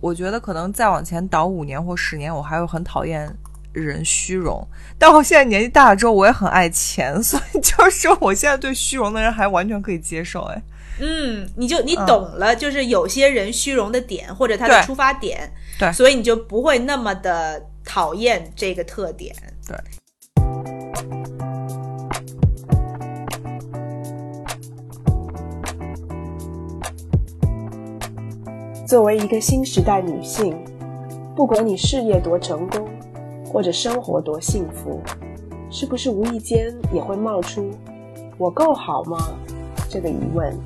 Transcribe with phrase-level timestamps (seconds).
[0.00, 3.28] 我觉得可能再往前倒五年或十年，我还会很讨厌
[3.72, 4.66] 人虚荣。
[4.98, 10.42] 但我现在年纪大了之后，我也很爱钱，所以就是说，我现在对虚荣的人还完全可以接受。
[10.42, 10.62] 哎，
[11.00, 19.34] 嗯，你就你懂了，就是有些人虚荣的点或者他的出发点，对所以你就不会那么的讨厌这个特点。
[19.66, 19.76] 对。
[28.88, 30.56] 作为一个新时代女性，
[31.36, 32.88] 不管你事业多成功，
[33.44, 35.02] 或者生活多幸福，
[35.70, 37.70] 是不是无意间也会冒出
[38.38, 39.18] “我够好吗”
[39.90, 40.58] 这个疑问？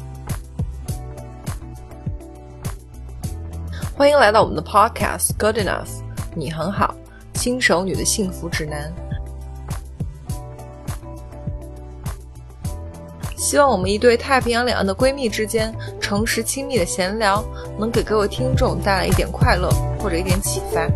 [3.96, 5.90] 欢迎来到我们的 Podcast Good Enough，
[6.36, 6.94] 你很好，
[7.34, 8.94] 新手女的幸福指南。
[13.42, 17.44] 希望我们一对太平洋两岸的闺蜜之间诚实亲密的闲聊，
[17.76, 20.88] 能给各位听众带来一点快乐或者一点启发。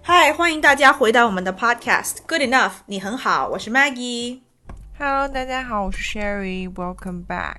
[0.00, 4.42] 嗨，欢迎大家回到我们的 Podcast Good Enough，你很好，我是 Maggie。
[4.96, 7.56] Hello，大家好，我是 Sherry，Welcome back。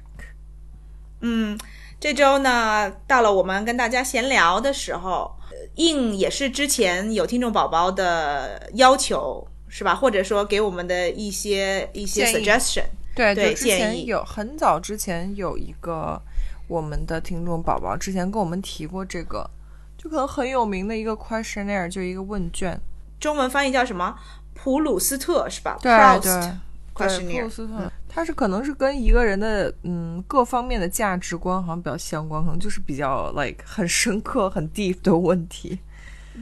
[1.20, 1.60] 嗯，
[2.00, 9.96] 这周呢，到了我们跟大家闲聊的时候，呃应也是之前有听众宝宝的要求，是吧？
[9.96, 12.86] 或者说给我们的一些一些 suggestion。
[13.16, 16.22] 对，对之建议前有很早之前有一个
[16.68, 19.50] 我们的听众宝宝之前跟我们提过这个，
[19.98, 22.80] 就可能很有名的一个 questionnaire，就一个问卷。
[23.20, 24.16] 中文翻译叫什么？
[24.54, 26.52] 普鲁斯特是吧对对
[26.98, 27.50] questionnaire 鲁。
[27.50, 35.80] 斯特，它是可能是跟一个人的嗯各方面的价值观好像比较相关，可能就是比较 like 很深刻、很 deep 的问题。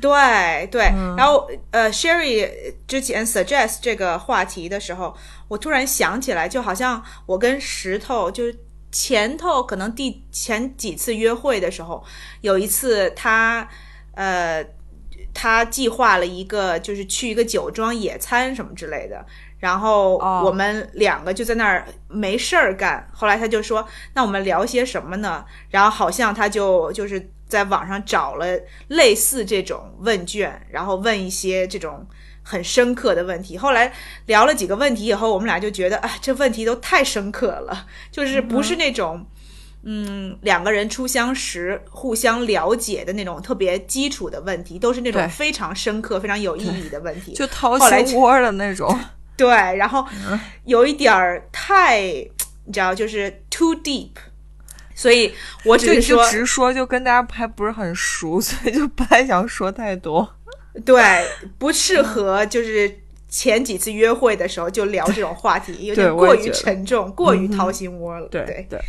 [0.02, 2.52] 对对，嗯然后呃，Sherry
[2.86, 5.16] 之前 suggest 这个话题的时候，
[5.48, 8.54] 我突然想起来，就好像我跟石头就是
[8.92, 12.04] 前头可能第前几次约会的时候，
[12.42, 13.66] 有一次他
[14.16, 14.66] 呃
[15.34, 19.26] 他计划了一个就是去一个酒庄野餐什么之类的。
[19.66, 23.08] 然后哦我们两个就在那儿没事儿干。
[23.12, 23.84] 后来他就说
[24.14, 28.46] ：“那我们聊些什么呢？”然后好像他就就是在网上找了
[28.90, 32.06] 类似这种问卷，然后问一些这种
[32.44, 33.58] 很深刻的问题。
[33.58, 33.92] 后来
[34.28, 39.26] 聊了几个问题以后，我们俩就觉得，哎，这问题都太深刻了， 就是不是那种。
[39.88, 47.34] 嗯，两个人初相识、互相了解的那种特别基础的问题，都是那种非常深刻、非常有意义的问题。
[47.34, 49.00] 就掏心窝的那种。
[49.38, 50.06] 对，然后
[50.64, 52.02] 有一点儿太，
[52.66, 54.12] 你知道，就是 too deep，
[54.94, 60.36] 所以我只就是就说，直说，就跟大家还不是很熟，所以就不太想说太多。
[60.86, 61.26] 对，
[61.58, 68.28] 不适合就是前几次约会的时候就聊这种话题，有点过于沉重，过于掏心窝了。
[68.28, 68.80] 对对，对，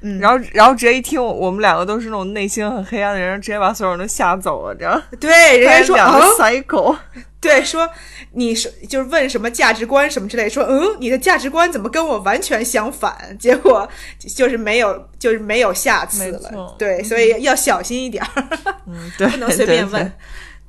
[0.00, 5.02] 嗯然后然后直接一听我我们两个都是那种内心很黑暗的人，直接把所有人都吓走了，这样。
[5.18, 6.96] 对，人家说啊两个，cycle，
[7.40, 7.88] 对，说
[8.32, 13.36] 你是就是问什么价值观什么之类，说嗯，你的价值观怎么跟我完全相反？
[13.38, 13.88] 结果
[14.36, 16.76] 就是没有，就是没有下次了。
[16.78, 18.44] 对，所以要小心一点儿。
[18.86, 20.12] 嗯， 对，不能随便问。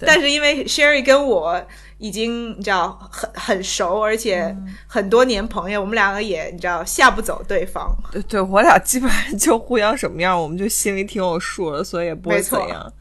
[0.01, 1.61] 但是因为 Sherry 跟我
[1.99, 7.95] 已经你知道很很熟，而且嗯很多年朋友，我们两个也你知道吓不走对方。
[8.11, 12.93] 对对，我俩基本上就互相什么样，我们就心里挺有数的，所以也不会没错怎样。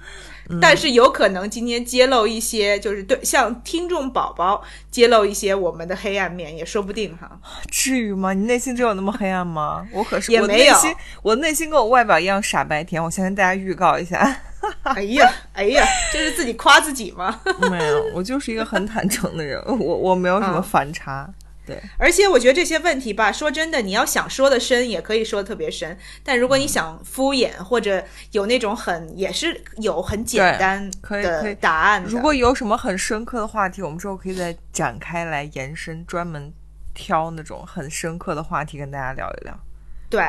[0.51, 7.39] 嗯但是有可能今天揭露一些，就是对向听众宝宝揭露一些我们的黑暗面，也说不定哈。
[7.71, 8.33] 至于吗？
[8.33, 9.87] 你内心真有那么黑暗吗？
[9.93, 13.03] 我可是也没有我内心，我内心跟我外表一样傻白甜。
[13.03, 14.19] 我先跟大家预告一下，
[14.85, 17.41] 哎呀，哎呀，这是自己夸自己吗？
[17.71, 21.29] 没有，我就是一个很坦诚的人，我我没有什么嗯反差。
[21.69, 25.97] 对，而且我觉得这些问题吧，说真的，你要想说的深，也可以说的特别深。
[26.25, 28.03] 但如果你想敷衍，或者
[28.33, 31.55] 有那种很也是有很简单可以可以。
[31.55, 36.53] 的答案的，如果有什么很深刻的话题，我们之后可以再展开来延伸，专门
[36.95, 39.55] 挑那种很深刻的话题跟大家聊一聊。
[40.11, 40.23] 对，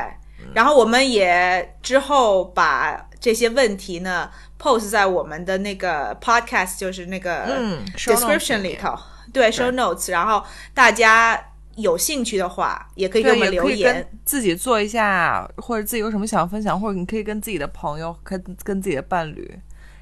[0.54, 8.94] 然后我们也之后把这些问题呢 post 在我们的那个 podcast，就是那个嗯 description 里头，
[9.32, 10.44] 对 show notes，然后
[10.74, 11.40] 大家
[11.76, 14.20] 有兴趣的话，也可以给我，们留言跟。
[14.24, 19.58] 自己做一下，或者自己有什么想分享，或者你可以跟自己的朋友、跟跟自己的伴侣，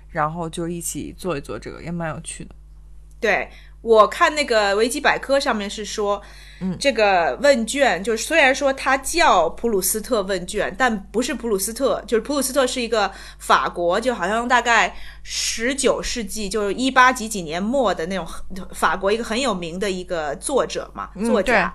[0.08, 2.54] 然后就一起做一做这个，也蛮有趣的。
[3.20, 3.48] 对
[3.80, 6.20] 我看那个维基百科上面是说，
[6.60, 6.76] 嗯。
[6.80, 18.26] 这个问卷就是虽然说它叫普鲁斯特问卷，但不是普鲁斯特，就是普鲁斯特是一个法国，就好像大概十九世纪就是一八几几年末的那种
[18.72, 21.72] 法国一个很有名的一个作者嘛，嗯作家，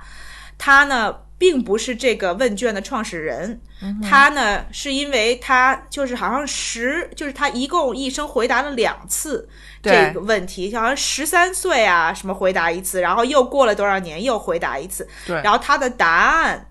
[0.58, 3.60] 他呢并不是这个问卷的创始人，
[4.02, 9.50] 他呢是因为他就是好像十，就是他一共一生回答了两次
[9.82, 15.36] 这个问题，好像十三岁啊什么回答一次，然后又过了多少年又回答一次，对。
[15.42, 16.70] 然后他的答案，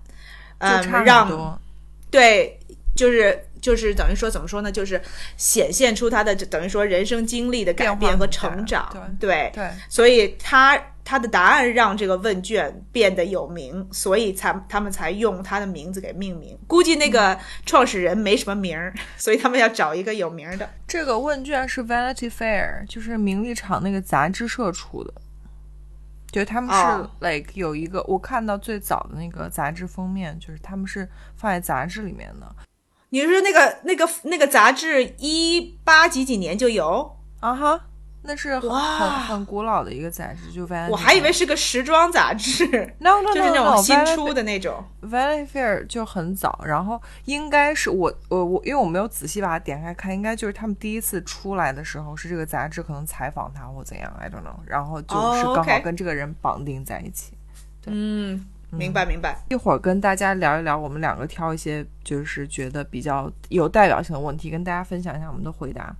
[0.57, 1.61] 嗯，就差很让。
[2.09, 2.59] 对，
[2.95, 5.01] 就是就是等于说怎么说呢，就是
[5.37, 9.51] 显现出他的等于说人生经历的改变和成长，对。
[9.53, 9.69] 对。
[9.89, 16.57] 所以他他的答案让这个问卷变得有名，所以才他们才用他的名字给命名。
[16.67, 20.69] 估计那个创始人没什么名儿， 所以他们要找一个有名儿的。
[20.87, 25.13] 这个问卷是 Vanity Fair，就是名利场那个杂志社出的。
[26.31, 32.55] 对，他们是、哦 like 有一个，我看到最早的那个杂志封面，就是他们是放在杂志里面的
[33.09, 37.15] 你是说那个那个那个杂志一八几几年就有？
[37.39, 37.79] 啊哈，
[38.25, 40.89] 那是很很很古老的一个杂志，就 Vanity。
[40.89, 42.65] 我还以为是个时装杂志，
[42.99, 44.83] no no 就是 no 那 no，种新出的那种。
[45.01, 57.33] Vanity Fair 就很早，然后应该是我我我，因为我没有仔细把它点开看，应该就是他们第一次出来的时候，是这个杂志可能采访他或怎样，I don't know，然后就哦是刚好跟这个人绑定在一起。
[57.81, 59.37] 对嗯，明白明白。
[59.49, 65.93] 一会儿跟大家聊一聊，我们两个挑一些就是觉得比较有代表性的问题，跟大家分享一下我们的回答。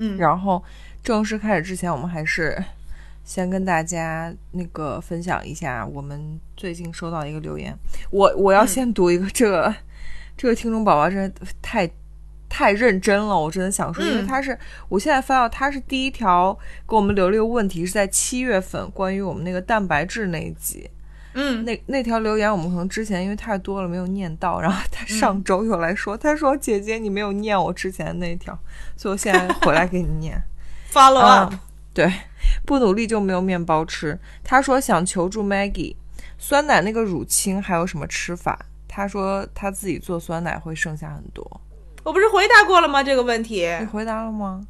[0.00, 0.62] 嗯，然后
[1.02, 2.62] 正式开始之前，我们还是
[3.24, 7.74] 先跟大家那个分享一下我们最近收到一个留言。
[8.10, 9.74] 我我要先读一个，这个、
[10.36, 11.88] 这个听众宝宝真的太
[12.48, 14.58] 太认真了，我真的想说，因为嗯他是
[14.88, 16.52] 我现在翻到他是第一条
[16.88, 20.90] 给我们留了一个问题，是在七月份关于我们那个蛋白质那一集。
[21.34, 28.58] 嗯，那那条留言我们可能之前因为太多了没有念到，然后他上周又来说，他说姐姐你没有念我之前的那一条，
[28.96, 30.42] 所以我现在回来给你念。
[30.92, 31.58] follow up，、嗯，
[31.94, 32.12] 对，
[32.66, 34.18] 不努力就没有面包吃。
[34.42, 35.94] 他说想求助 Maggie，
[36.36, 38.58] 酸奶那个乳清还有什么吃法？
[38.88, 41.60] 他说他自己做酸奶会剩下很多。
[42.02, 43.04] 我不是回答过了吗？
[43.04, 44.62] 这个问题你回答了吗？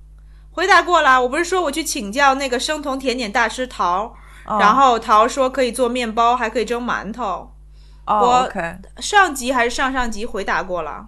[0.50, 1.22] 回答过了。
[1.22, 4.14] 我不是说我去请教那个生酮甜点大师陶，
[4.50, 7.52] 哦然后桃说可以做面包，还可以蒸馒头。
[8.06, 8.52] 哦我
[9.00, 11.06] 上集还是上上集回答过了。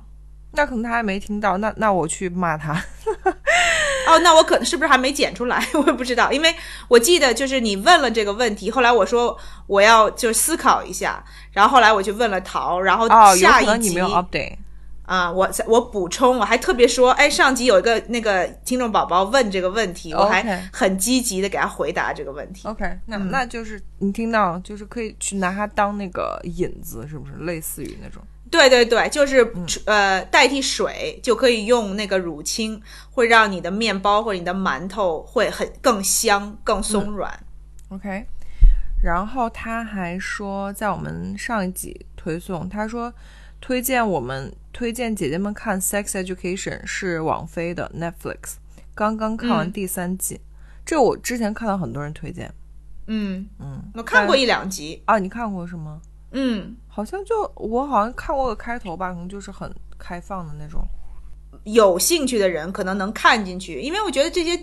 [0.52, 2.72] 那可能他还没听到，那那我去骂他。
[4.06, 5.66] 哦，那我可能是不是还没剪出来？
[5.74, 6.54] 我也不知道，因为
[6.88, 9.36] 我记得就是你问了这个问题，后来我说
[9.66, 14.58] 我要就思考一下，然后后来我就问了桃，然后下一集可能你没有 update。
[15.04, 22.66] 啊、我我补充，我还特别说，哎，上集有一个那个听众宝宝问这个问题，我还很积极的给他回答这个问题。
[22.68, 28.22] OK，那、嗯那就是你听到，就是可以去拿它当那个引子，是不是类似于那种？
[28.50, 37.32] 对对对，就是、嗯呃，代替水就可以用那个乳清，会让你的面包或者你的馒头会很更香、更松软。
[37.88, 38.24] OK，
[39.02, 43.12] 然后他还说，在我们上一集推送，他说
[43.62, 48.56] 推荐我们推荐姐姐们看《Sex Education》是网飞的 Netflix，
[48.92, 50.40] 刚刚看完嗯第三季。
[50.84, 52.52] 这我之前看到很多人推荐，
[53.06, 55.00] 嗯，嗯，我看过一两集。
[55.04, 56.02] 啊，你看过是吗？
[56.32, 60.84] 嗯，好像就我好像看过个开头吧，可能就是很开放的那种。
[61.62, 64.60] 有兴趣的人可能能看进去，因为我觉得这些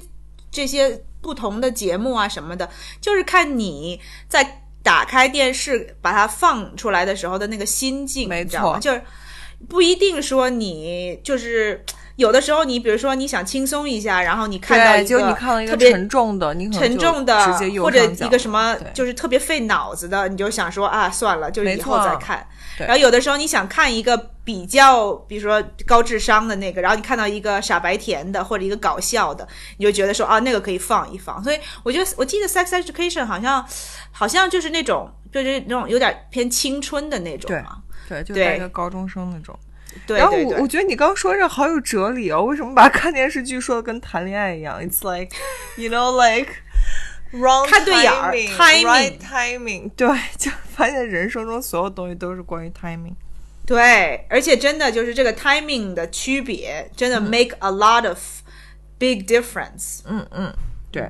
[0.51, 2.69] 这些不同的节目啊什么的，
[2.99, 8.79] 就是看你在打开电视把它放出来的时候的那个心境，没你知道吗？
[8.79, 9.01] 错就是
[9.67, 11.83] 不一定说你就是
[12.15, 22.47] 有的时候你比如说你想轻松一下，然后你看到，一就你个看到一个特别沉重的，沉重的或者一个什么就是特别费脑子的，你就想说啊算了，就没以后再看。
[22.79, 31.43] 对然后有的时候你想看一个比较，比如说高智商的那个，然后你看到一个傻白甜的或者一个搞笑的，你就觉得说啊那个可以放一放。
[31.43, 33.67] 所以我觉得我记得《Sex Education》好像
[34.11, 37.83] 好像就是那种就是那种有点偏青春的那种嘛。
[38.07, 39.57] 对，就对带一个高中生那种。
[40.05, 45.35] 对然后我我觉得你刚说这好有哲理哦，为什么把看电视剧说的跟谈恋爱一样？It's like
[45.77, 46.51] you know like
[47.67, 50.07] 看对眼儿 timing, timing，对，
[50.37, 53.13] 就 发现人生中所有东西都是关于 timing。
[53.65, 58.17] 对，而且真的就是这个 timing 的区别，真的 make a lot of
[58.97, 59.99] big difference。
[60.05, 60.51] 嗯嗯，
[60.91, 61.09] 对。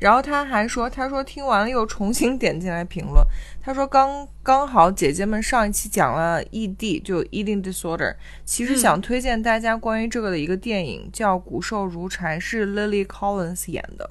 [0.00, 3.24] 然后他还说，他说听完了又重新点进来评论，
[3.62, 14.10] 他说刚刚好姐姐们上一期讲了 ED，就 eating disorder，其实想推荐大家关于这个的一个电影，叫《骨瘦如柴》，是 Lily Collins 演的。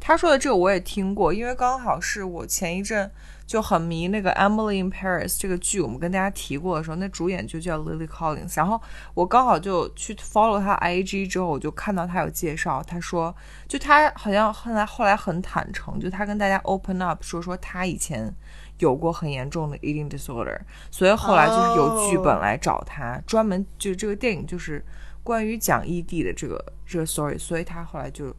[0.00, 3.10] 他说的这个我也听过，因为刚好是我前一阵
[3.46, 8.56] 就很迷那个《Emily in Paris》这个剧，我们跟大家提过的时候，那主演就叫 Lily Collins。
[8.56, 8.80] 然后
[9.14, 13.34] 我刚好就去 follow 他 IG 之后，我就看到他有介绍，他说
[13.68, 18.34] 就他好像后来后来很坦诚，就他跟大家 open up 说说他以前
[18.78, 20.58] 有过很严重的 eating disorder，
[20.90, 24.84] 所以后来就是有剧本来找他，专门就这个电影就是
[25.22, 28.34] 关于讲异地的这个这个 story，所以他后来就。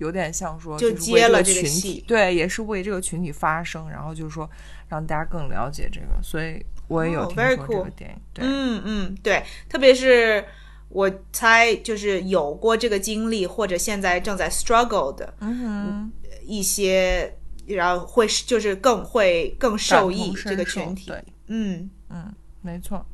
[0.00, 4.50] 有点像说，就接了这个戏体，对，也是为这个群体发声，然后就是说
[4.88, 10.42] 让大家更了解这个，所以我也有哦听说这个电影，对，嗯嗯，对，特别是
[10.88, 21.12] 我猜，就是有过这个经历或者现在正在 struggle 的嗯哼，一些，然后会是就是更会更受益这个群体。
[21.48, 23.04] 嗯，嗯，没错。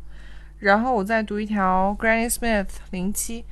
[0.59, 3.45] 然后我再读一条 Granny Smith 零七，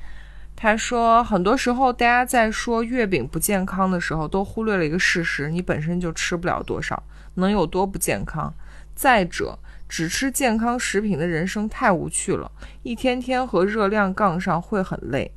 [0.55, 7.03] 他说，很多时候大家在说月饼不健康的时候，都忽略了一个事实：你本身就吃不了多少，
[7.35, 8.53] 能有多不健康？
[8.95, 9.59] 再者，
[9.89, 12.49] 只吃健康食品的人生太无趣了，
[12.83, 15.31] 一天天和热量杠上会很累。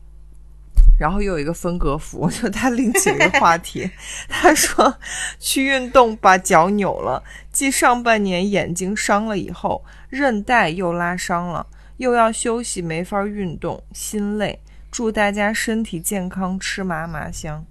[0.99, 3.89] 然后又有一个分隔符，就他另起一个话题，
[4.29, 4.97] 他说
[5.39, 7.23] 去运动把脚扭了，
[7.53, 11.67] 继上半年眼睛伤了以后，韧带又拉伤了，
[11.99, 14.61] 又要休息，没法运动，心累。
[14.99, 17.65] 祝大家身体健康，吃嘛嘛香。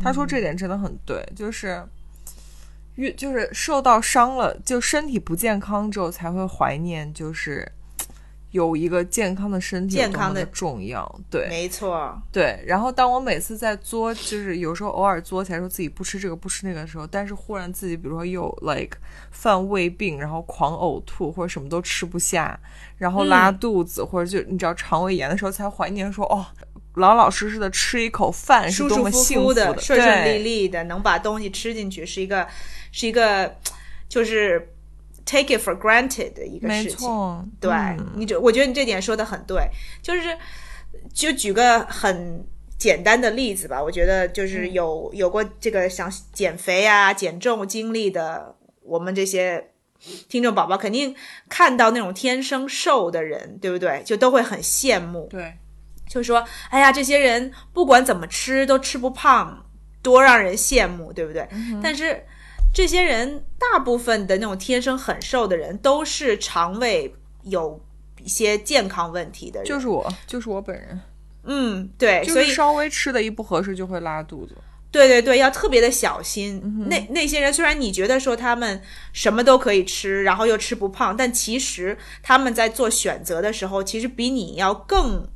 [0.00, 1.80] 他说这点真的很对，就是
[2.96, 7.70] 越就是受到伤了，就身体不健康之后才会怀念，就是
[8.52, 11.20] 有一个健康的身体多么健康的重要。
[11.28, 18.96] 对，没错，对，然后当我每次在作，就是有时候偶尔作起来说自己不吃这个不吃那个的时候，但是忽然自己比如说又 like
[19.30, 22.58] 犯胃病，然后狂呕吐或者什么都吃不下，
[22.98, 23.58] 然后拉嗯。
[23.58, 26.44] 肚子、或者就你知道肠胃炎的时候，才怀念说哦，
[26.94, 32.46] 老老实实的吃一口饭是多舒舒服么幸福服的、顺顺利利的，能把东西吃进去，是一个
[32.90, 33.54] 是一个
[34.08, 34.74] 就是
[35.24, 36.96] take it for granted 的一个事情。
[36.98, 39.68] 错，对，嗯你这我觉得你这点说的很对，
[40.02, 40.36] 就是
[41.12, 42.44] 就举个很
[42.78, 49.70] 简单的例子吧，我觉得就是嗯有、有过这个想减肥啊、减重经历的，我们这些
[50.28, 51.14] 听众宝宝肯定
[51.48, 54.02] 看到那种天生瘦的人，对不对？
[54.04, 55.54] 就都会很羡慕，对，
[56.08, 59.64] 就说：“哎呀，这些人不管怎么吃都吃不胖，
[60.02, 61.48] 多让人羡慕，对不对？”
[61.80, 62.26] 但是
[62.72, 67.80] 这些人大部分的那种天生很瘦的人，都是肠胃有
[68.22, 69.68] 一些健康问题的人。
[69.68, 71.00] 就是我，就是我本人，
[71.44, 74.56] 嗯，对，所以就是稍微吃的一不合适就会拉肚子。
[74.90, 76.60] 对对对，要特别的小心。
[76.62, 78.82] 嗯那那些人虽然你觉得说他们
[79.14, 85.26] 什么都可以吃，然后又吃不胖，但其实他们在做选择的时候，其实比你要更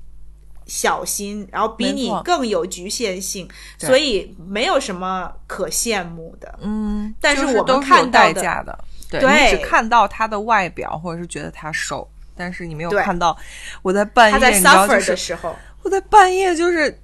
[0.66, 6.58] 小心，然后比你更有局限性，所以没有什么可羡慕的。
[6.60, 13.36] 嗯，但是我们看到的代价的，对对你只看到他的外表，或者是觉得他瘦，但是你没有看到
[13.82, 17.00] 我在半夜，他在 suffer 的时候，我在半夜就是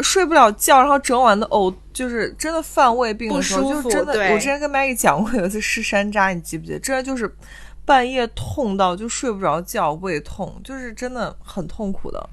[0.00, 4.32] 睡不了觉，然后整晚的呕，就是真的犯胃病的时候，不舒服就真的。
[4.32, 6.80] 我之前跟 Maggie 讲过，有一次吃山楂，你记不记得？
[6.80, 7.32] 真的就是
[7.84, 12.28] 半夜痛到就睡不着觉，胃痛，就是真的很痛苦的。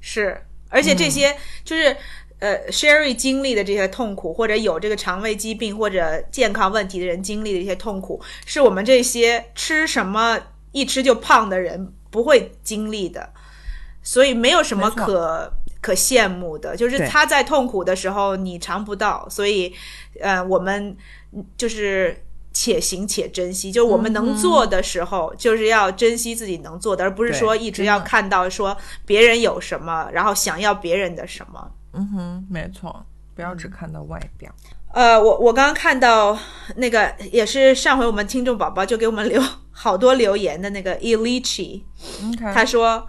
[0.00, 1.96] 是，而且这嗯些就是。
[2.40, 10.40] 呃，Sherry 经历的这些痛苦，或者有这个肠胃疾病或者健康问题的人经历的一些痛苦，是我们这些吃什么
[10.72, 13.30] 一吃就胖的人不会经历的，
[14.02, 15.52] 所以没有什么可
[15.82, 16.74] 可羡慕的。
[16.74, 19.74] 就是他在痛苦的时候你尝不到，所以
[20.18, 20.96] 呃，我们
[21.58, 28.76] 就是且行且珍惜，就是我们能做的时候，就是要珍惜自己能做的，而不是说一直要看到说
[29.06, 31.70] 别人有什么，然后想要别人的什么。
[31.92, 33.04] 嗯哼，没错，
[33.34, 34.52] 不要只看到外表。
[34.92, 36.36] 呃，我我刚刚看到
[36.74, 39.40] 那个也是上回我们听众宝宝就给我们留
[39.70, 43.06] 好多留言的那个 Elichi，OK，他说，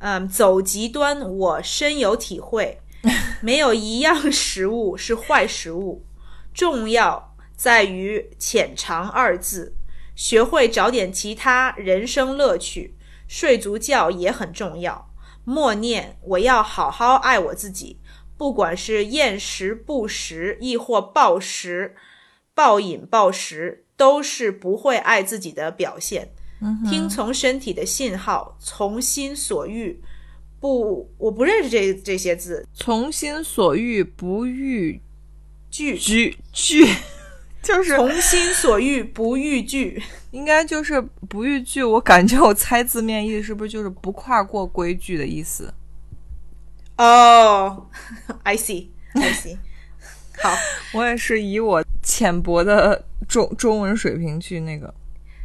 [0.00, 2.80] 嗯，走极端我深有体会，
[3.40, 6.04] 没有一样食物是坏食物，
[6.52, 9.74] 重要在于浅尝二字，
[10.14, 12.94] 学会找点其他人生乐趣，
[13.28, 15.10] 睡足觉也很重要。
[15.44, 17.98] 默念我要好好爱我自己，
[18.36, 21.96] 不管是厌食不食，亦或暴食、
[22.54, 26.32] 暴饮暴食，都是不会爱自己的表现。
[26.88, 30.00] 听从身体的信号，从心所欲。
[30.60, 32.64] 不，我不认识这这些字。
[32.72, 35.02] 从心所欲不逾
[35.68, 36.86] 惧，矩矩，
[37.64, 40.02] 就是从心所欲不逾矩。
[40.32, 41.82] 应该就是不逾矩。
[41.82, 45.72] 我感觉我猜字面意思是不是就是不跨过规矩的意思？
[46.98, 47.86] 哦、
[48.44, 49.56] i see，I see。
[50.42, 50.56] 好，
[50.94, 54.92] 我也是以我浅薄的中中文水平去那个。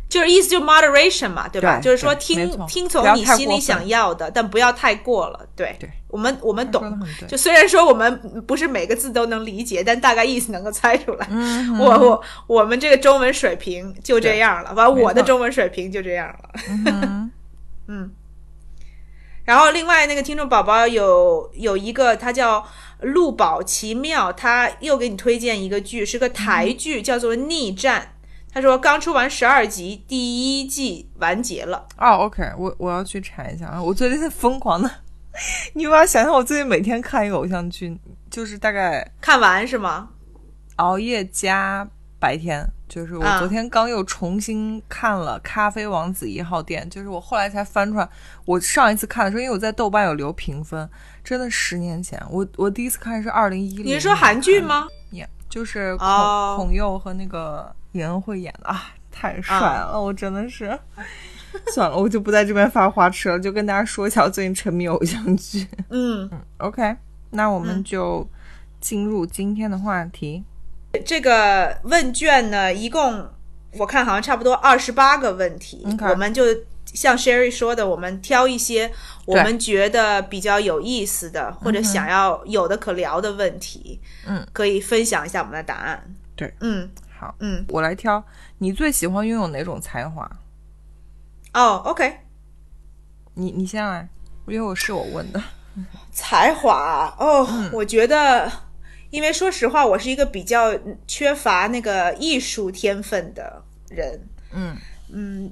[0.09, 1.79] 就是意思就 moderation 嘛，对吧？
[1.79, 5.45] 对就是说听听从你心里想要的，但不要太过了。
[5.53, 6.97] 对，对我们我们懂
[7.27, 11.27] 就虽然说我们不是每个字都能理解，但大概意思能够猜出来。
[11.29, 16.49] 嗯我我我们这个中文水平就这样了，完我的中文水平就这样了。
[16.85, 17.31] 嗯
[17.89, 18.11] 嗯，
[19.43, 22.65] 然后另外那个听众宝宝有有一个，他叫
[23.01, 28.13] 陆宝奇妙，他又给你推荐一个剧，是个台剧，叫做《逆战》。
[28.57, 31.85] 他说刚出完十二集，第一季完结了。
[31.95, 33.83] 哦，OK，我我要去查一下啊！
[33.83, 34.89] 我最近在疯狂的，
[35.73, 37.95] 你无法想象我最近每天看一个偶像剧，
[38.31, 40.09] 就是大概看完是吗？
[40.77, 41.87] 熬夜加
[42.17, 48.09] 白天，就是我啊昨天刚又重新看了《咖啡王子一号店》，就是我后来才翻出来。
[48.45, 50.89] 我上一次看的时候，因为我在豆瓣有留评分，
[51.23, 53.85] 真的十年前，我我第一次看是二零一零。
[53.85, 54.59] 你是说韩剧？
[54.59, 54.87] 吗？
[55.47, 60.77] 呀，就是孔、哦孔佑和那个尹恩惠演的啊，太帅了，我真的是。
[61.73, 65.67] 算了，我就不在这边发花痴了，就跟大家说一下我最近沉迷偶像剧。
[65.89, 66.95] 嗯，OK，
[67.31, 68.27] 那我们就
[68.79, 70.43] 进入今天的话题。
[71.03, 73.27] 这个问卷呢，一共
[73.71, 76.43] 我看好像差不多二十八个问题我们就
[76.93, 78.91] 像 Sherry 说的，我们挑一些
[79.25, 86.15] 我们觉得比较有意思的，或者想要有的可聊的问题，嗯，可以分享一下我们的答案。
[86.35, 86.89] 对，嗯。
[87.19, 88.23] 好，嗯，我来挑。
[88.59, 90.29] 你最喜欢拥有哪种才华？
[91.53, 92.19] 哦，OK，
[93.33, 94.07] 你你先来，
[94.45, 95.41] 因为我是我问的。
[96.11, 97.15] 才华？
[97.17, 97.71] 哦，嗯。
[97.73, 98.51] 我觉得，
[99.09, 100.71] 因为说实话，我是一个比较
[101.07, 104.77] 缺乏那个艺术天分的人，嗯。
[105.09, 105.51] 嗯，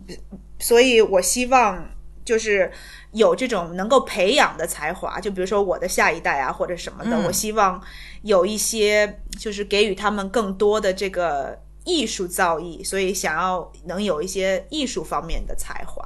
[0.66, 1.88] 所以我希望
[2.24, 2.72] 就是
[3.12, 7.80] 有这种能够培养的才华，就比如说我的下一代啊，或者什么的，嗯我希望
[8.24, 16.04] 有一些就是给予他们更多的这个艺术造诣，所以想要能有一些艺术方面的才华。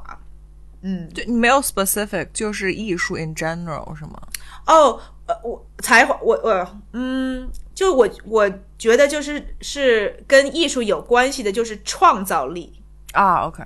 [0.81, 4.21] 嗯，对你没有 specific，就是艺术 in general 是吗？
[4.67, 12.81] 哦，呃，我才华，我我嗯，就我我觉得就是是跟艺术有关系的，就是创造力。
[13.13, 13.63] 啊，OK，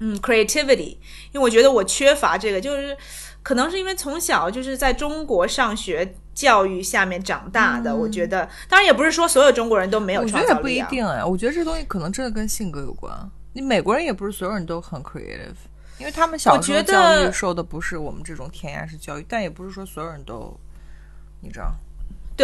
[0.00, 0.96] 嗯，creativity，
[1.32, 2.96] 因为我觉得我缺乏这个，就是
[3.42, 10.68] 可能是因为从小就是在中国上学教育下面长大的，我觉得，当然也不是说所有中国人都没有我觉得也不。
[10.68, 13.14] 一定哎，我觉得这东西可能真的跟性格有关。
[13.52, 15.56] 你美国人也不是所有人都很 creative，
[15.98, 20.58] 因为他们小时候教育受的不是我们这种填鸭式教育，但也不是说所有人都，
[21.40, 21.74] 你知道，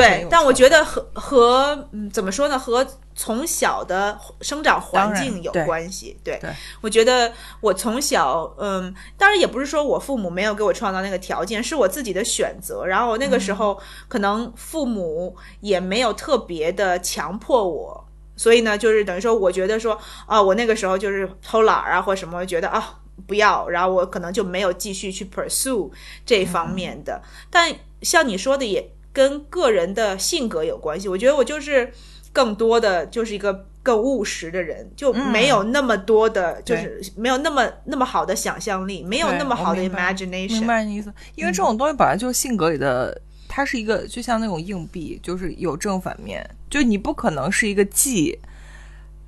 [0.00, 6.18] 对但我觉得和和嗯怎么说呢，和从小的生长环境有关系。
[6.22, 6.50] 对，对
[6.82, 12.84] 我觉得我从小，嗯，当然也不是说我父母没有给我创造那个条件，是我自己的选择。
[12.84, 18.06] 然后我那个时候可能父母也没有特别的强迫我。
[18.38, 25.90] 所以呢，就是等于说，我觉得说，啊，我那个时候就是偷懒儿啊，或什么，觉得啊不要，然后我可能就没有继续去 pursue
[26.26, 27.22] 这方面的。
[27.50, 31.08] 但像你说的，也跟个人的性格有关系。
[31.08, 31.90] 我觉得我就是
[32.34, 40.58] 更多的就是一个更务实的人，就没有那么多的，就是没有那么那么好的想象力，没有那么好的 imagination。
[40.58, 48.38] 明白你意思，因为这种东西本来就是性格里的，它是一个就像那种硬币，就是有正反面，就你不可能是一个既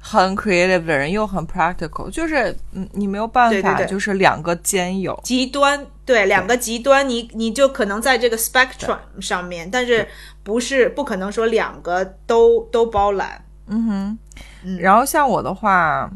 [0.09, 3.87] 很 creative 的人又很 practical，就是嗯，你没有办法，对对对。
[3.87, 5.19] 就是两个兼有。
[5.23, 10.09] 极端，对两个极端你，你就可能在这个 spectrum 上面，但是
[10.43, 13.45] 不是不可能说两个都都包揽。
[13.67, 14.19] 嗯哼，
[14.65, 14.79] 嗯。
[14.79, 16.11] 然后像我的话，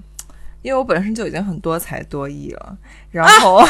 [0.62, 2.78] 因为我本身就已经很多才多艺了，
[3.11, 3.62] 然啊后、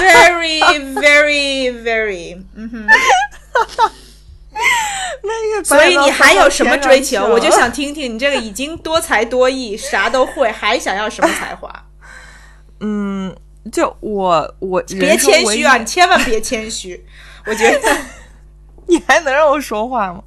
[0.00, 0.60] very
[0.94, 2.86] very very，嗯哼，
[5.22, 7.26] 那个，所以你还有什么追求？
[7.26, 7.70] 我就想。
[7.74, 11.68] 听听你这个已经多才多艺，啥都会，还想要什么才华？
[12.78, 13.34] 嗯，
[13.72, 17.04] 就我我别谦虚啊，你千万别谦虚。
[17.46, 17.96] 我觉得
[18.86, 20.22] 你还能让我说话吗？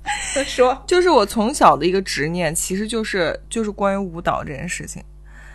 [0.45, 5.01] 说就是我从小的一个执念，其实就是就是关于舞蹈这件事情。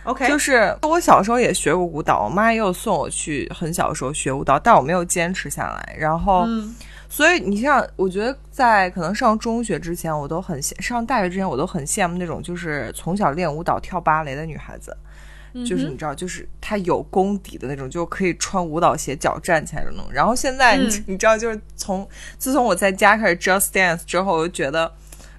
[0.05, 5.95] OK，就是我小时候也学过舞蹈，我妈也有送我去很小的时候学舞蹈，但我没有坚持下来。
[5.97, 6.75] 然后，嗯
[7.13, 14.97] 所以你像，我觉得在可能上中学之前，我都很羡上大学之前，我都很羡慕那种就是从小练舞蹈、跳芭蕾的女孩子。
[15.63, 20.11] 就是你知道，就是她有功底的那种，就可以穿舞蹈鞋脚站起来的那种。
[20.11, 24.91] 然后现在你、嗯你知道，就是从自从我在家开始 just dance 之后，我就觉得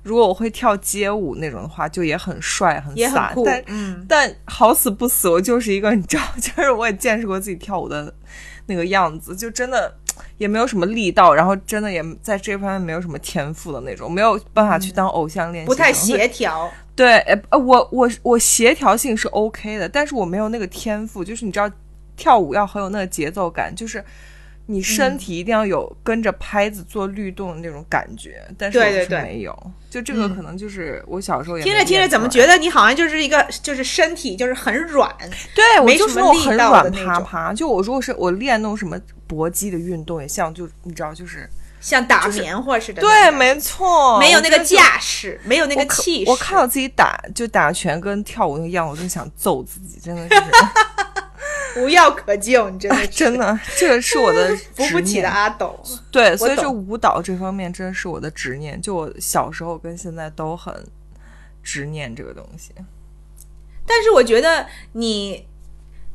[0.04, 8.14] 如果我会跳街舞那种的话，就也很帅很飒但，嗯，但好死不死，我就是一个你知道， 就是我也见识过自己跳舞的
[8.66, 9.92] 那个样子，就真的
[10.38, 16.70] 也没有什么力道，然后真的也在这方面没有什么天赋的那种，没有办法去当偶像练习生，不太协调。
[16.96, 21.68] 对，呃，呃我我我协调性是 OK 的，但是我没有那个天赋，就是你知道，
[22.16, 24.04] 跳舞要很有那个节奏感，就是
[24.66, 35.14] 你身体一定要有跟着拍子做律动的那种感觉，但是我是对对对没有，就这个可能就是我小时候也听着听着，怎么觉得你好像就是一个就是身体就是很软，
[35.54, 41.46] 对我没就是那种什么力道很软趴趴，就我如果是我练那种什么搏击的运动，也像就你知道就是
[41.80, 46.30] 像打棉花似的对，没错，没有那个架势，没有那个气势。
[46.30, 50.34] 我看到自己打就打拳跟跳舞那个样，我真想揍自己，真的是
[51.76, 55.78] 无药可救，你真的啊真的，这个是我的 扶不起的阿斗。
[56.10, 60.74] 对，所以懂就舞蹈这方面真的是我的执念，就我小时候跟现在都很
[61.62, 62.72] 执念这个东西。
[63.86, 65.46] 但是我觉得你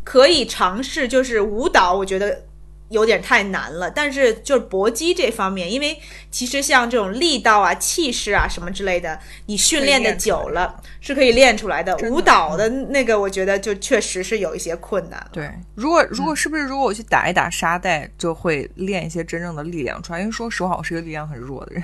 [0.03, 2.45] 可以尝试，就是舞蹈，我觉得
[2.89, 3.89] 有点太难了。
[3.89, 5.97] 但是就是搏击这方面，因为
[6.29, 11.95] 其实像这种力道啊、气势啊什么之类的，你训练的久了是可以练出来的。
[12.09, 15.25] 舞蹈的那个，我觉得就确实是有一些困难。
[15.31, 20.19] 对，如果如嗯果是不是如果我去打一打沙袋，就会练一些真正的力量出来？
[20.19, 21.83] 因为说实话，我是一个力量很弱的人。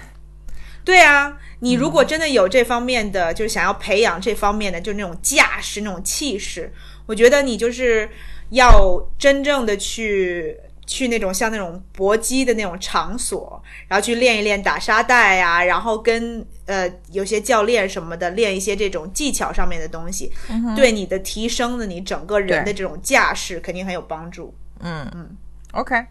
[0.83, 6.71] 对啊，你如果真的有这方面的，就是想要培养这方面的，就是那种架势、那种气势，
[7.07, 8.07] 我觉得你就是
[8.51, 10.55] 要真正的去
[10.85, 20.31] 去那种像那种搏击的那种场所，然后去练一练打沙袋呀、然后跟呃有些教练什么的练一些这种技巧上面的东西，
[20.75, 24.53] 对你的提升的你整个人的这种架势肯定很有帮助。
[24.79, 25.09] 嗯。
[25.13, 25.29] 嗯
[25.71, 26.05] ，OK，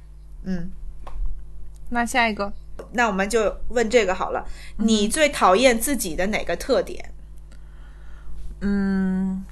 [0.44, 0.70] 嗯，
[1.90, 2.52] 那下一个，
[2.92, 4.44] 那我们就问这个好了，
[4.78, 7.12] 你最讨厌自己的哪个特点？
[8.60, 9.44] 嗯，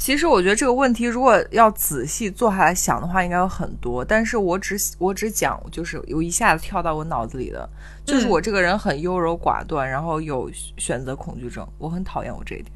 [0.00, 4.02] 其实我觉得这个问题如果要仔细坐下来想的话，应该有很多。
[4.02, 7.68] 但是我只我只讲，就是有一下子跳到我脑子里的，
[8.02, 12.72] 就是嗯我这个人很优柔寡断，然后有选择恐惧症，我很讨厌我这一点。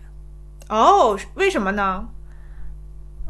[0.69, 2.07] 哦，为什么呢？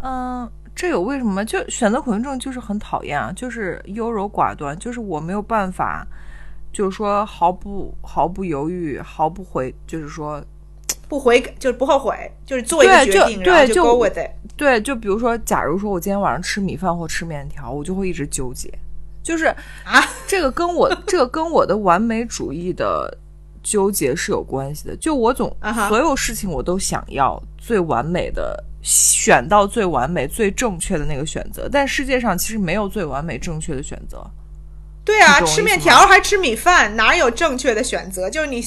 [0.03, 1.45] 嗯，这有为什么？
[1.45, 6.05] 就选择恐惧症就是很讨厌啊，就是优柔寡断，就是我没有办法，
[6.73, 10.45] 就是说毫不毫不犹豫，毫不回，就是说
[11.09, 12.15] 不悔改就是不后悔，
[12.45, 14.31] 就是做一个对就决定，然后对就 go with it。
[14.57, 18.73] 对，就比如说，假如说我今天晚上吃米饭或吃面条，我就会一直纠结，
[19.23, 19.47] 就是
[19.85, 23.19] 啊， 这个跟我这个跟我的完美主义的
[23.63, 24.97] 纠结是有关系的。
[24.97, 25.55] 就我总、
[25.89, 34.25] 所有事情我都想要最完美的，选到最完美、最正确的那个选择，但世界上其实没有最完美、正确的选择。
[35.05, 38.31] 对啊，吃面条还吃米饭，哪有正确的选择？
[38.31, 38.65] 就是你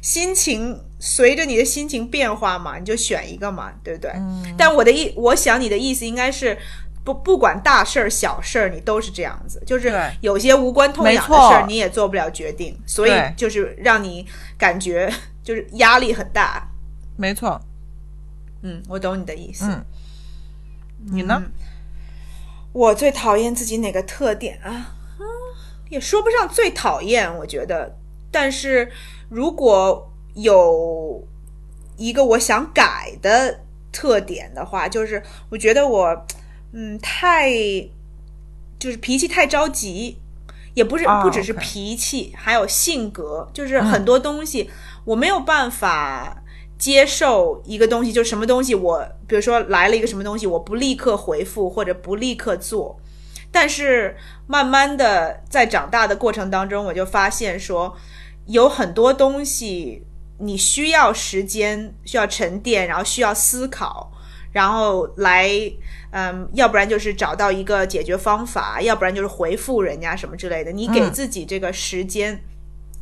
[0.00, 4.10] 心情随着你的心情变化嘛，你就选一个嘛，对不对？
[4.14, 6.56] 嗯但我的意，我想你的意思应该是。
[7.02, 14.26] 不，不管大事儿、小事儿，你都是这样子，就是有些无关痛痒的事儿，你也做不了决定，所以就是让你
[14.58, 15.10] 感觉
[15.42, 16.68] 就是压力很大。
[17.16, 17.58] 没错，
[18.60, 19.64] 嗯，我懂你的意思。
[19.64, 19.82] 嗯，
[21.10, 21.42] 你呢？
[22.72, 24.94] 我最讨厌自己哪个特点啊？
[25.90, 27.96] 嗯，也说不上最讨厌，我觉得。
[28.30, 28.90] 但是
[29.28, 31.26] 如果有
[31.96, 33.60] 一个我想改的
[33.92, 36.26] 特点的话，就是我觉得我，
[36.72, 37.50] 嗯，太
[38.78, 40.16] 就是脾气太着急，
[40.74, 44.70] 也不是啊不只是脾气，还有性格，就是很多东西
[45.04, 46.36] 我没有办法。
[46.80, 52.98] 接受一个东西，就什么东西我，比如说来了一个什么东西，我不立刻回复或者不立刻做，
[53.52, 57.96] 但是慢慢的在长大的过程当中，我就发现说，
[58.46, 60.04] 有很多东西
[60.38, 64.12] 你需要时间，需要沉淀，然后需要思考，
[64.52, 65.50] 然后来，
[66.12, 70.70] 嗯，要不然就是找到一个解决方法，要不然就是回复人家什么之类的。
[70.70, 72.40] 你给嗯自己这个时间，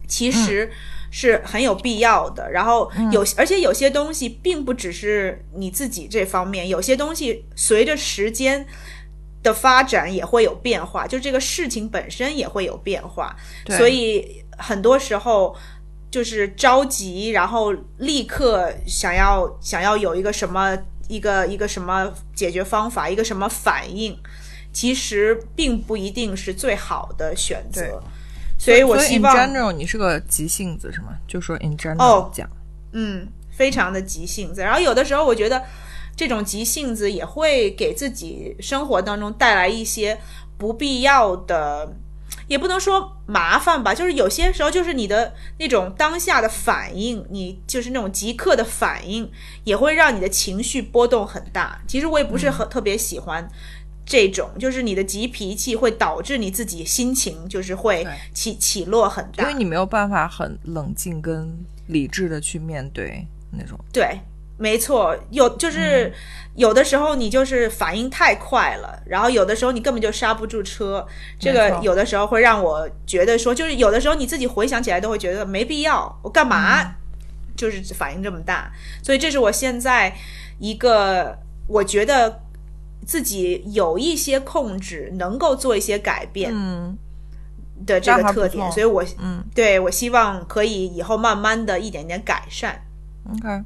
[0.07, 0.71] 其实
[1.11, 2.51] 是很有必要的。
[2.51, 8.67] 然后有，而且有些东西并不只是你自己这方面，有些东西随着时间。
[9.43, 15.55] 的发展也会有变化，就这个事情本身也会有变化，对所以很多时候
[16.11, 20.77] 就是着急，然后立刻想要想要有一个什么
[21.09, 24.19] 一个一个什么解决方法，一个什么反应，
[24.73, 28.03] 其实并不一定是最好的选择。
[28.59, 31.17] 所以我所以希 in 望 general 你是个急性子是吗？
[31.29, 32.29] 就说 in general
[32.93, 34.63] 嗯，非常的急性子。
[34.63, 35.63] 然后有的时候，我觉得
[36.19, 40.19] 这种急性子也会给自己生活当中带来一些
[40.57, 41.95] 不必要的，
[42.49, 49.31] 也不能说麻烦吧，就是有些时候就是你的那种当下的反应，你就是那种即刻的反应，
[49.63, 51.81] 也会让你的情绪波动很大。
[51.87, 53.49] 其实我也不是很、特别喜欢。
[54.05, 61.55] 这种，就是你的急脾气会导致你自己心情就是会起起落很大，因为你没有办法很冷静跟
[61.87, 63.79] 理智的去面对那种。
[63.93, 64.19] 对，
[64.59, 66.13] 没错，有就是、
[66.57, 71.07] 有的时候你就是反应太快了，然后有的时候你根本就刹不住车。
[71.39, 76.97] 这个有的时候会让我觉得说，就是有的时候你自己回想起来都会觉得没必要，我干嘛
[77.57, 78.71] 就是反应这么大？
[79.03, 80.15] 所以这是我现在
[80.59, 82.43] 一个我觉得
[83.07, 86.99] 自己有一些控制，能够做一些改变嗯
[87.87, 92.83] 的这个特点，所以我嗯对我希望可以以后慢慢的一点点改善。
[93.31, 93.63] ，OK，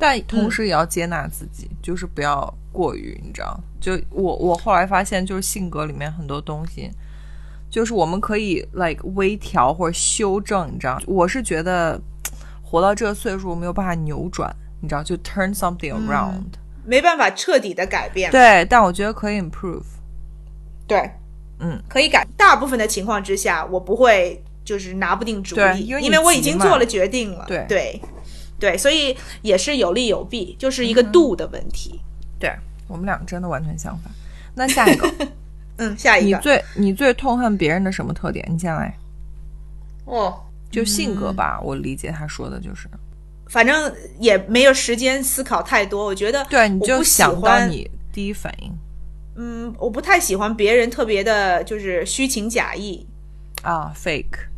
[0.00, 3.60] 但同时也要接纳自己，就是不要过于，你知道？
[3.78, 6.90] 就我我后来发现，就是性格里面很多东西，
[7.70, 10.98] 就是我们可以 like 微调或者修正，你知道？
[11.06, 12.00] 我是觉得
[12.62, 15.02] 活到这个岁数没有办法扭转，你知道？
[15.02, 16.42] 就 turn something around、
[16.84, 19.84] 没办法彻底的改变，对，但我觉得可以 improve。
[20.86, 21.10] 对，
[21.60, 22.26] 嗯，可以改。
[22.36, 27.44] 大部分的情况之下，我不会就是拿不定主意，因为因为我已经做了决定了。
[27.46, 28.02] 对对对，
[28.76, 32.00] 所以也是有利有弊，就是一个度的问题。
[32.38, 32.52] 对
[32.86, 34.12] 我们俩真的完全相反。
[34.54, 35.10] 那下一个，
[35.78, 38.46] 嗯，下一个你最你最痛恨别人的什么特点？
[38.50, 38.96] 你先来，
[40.04, 41.60] 哦，就性格吧。
[41.62, 42.88] 我理解他说的就是，
[43.46, 46.04] 反正也没有时间思考太多。
[46.04, 48.72] 我觉得对，你不喜想到欢你第一反应
[49.36, 53.06] 嗯，我不太喜欢别人特别的，就是虚情假意。
[53.62, 54.48] 啊，fake。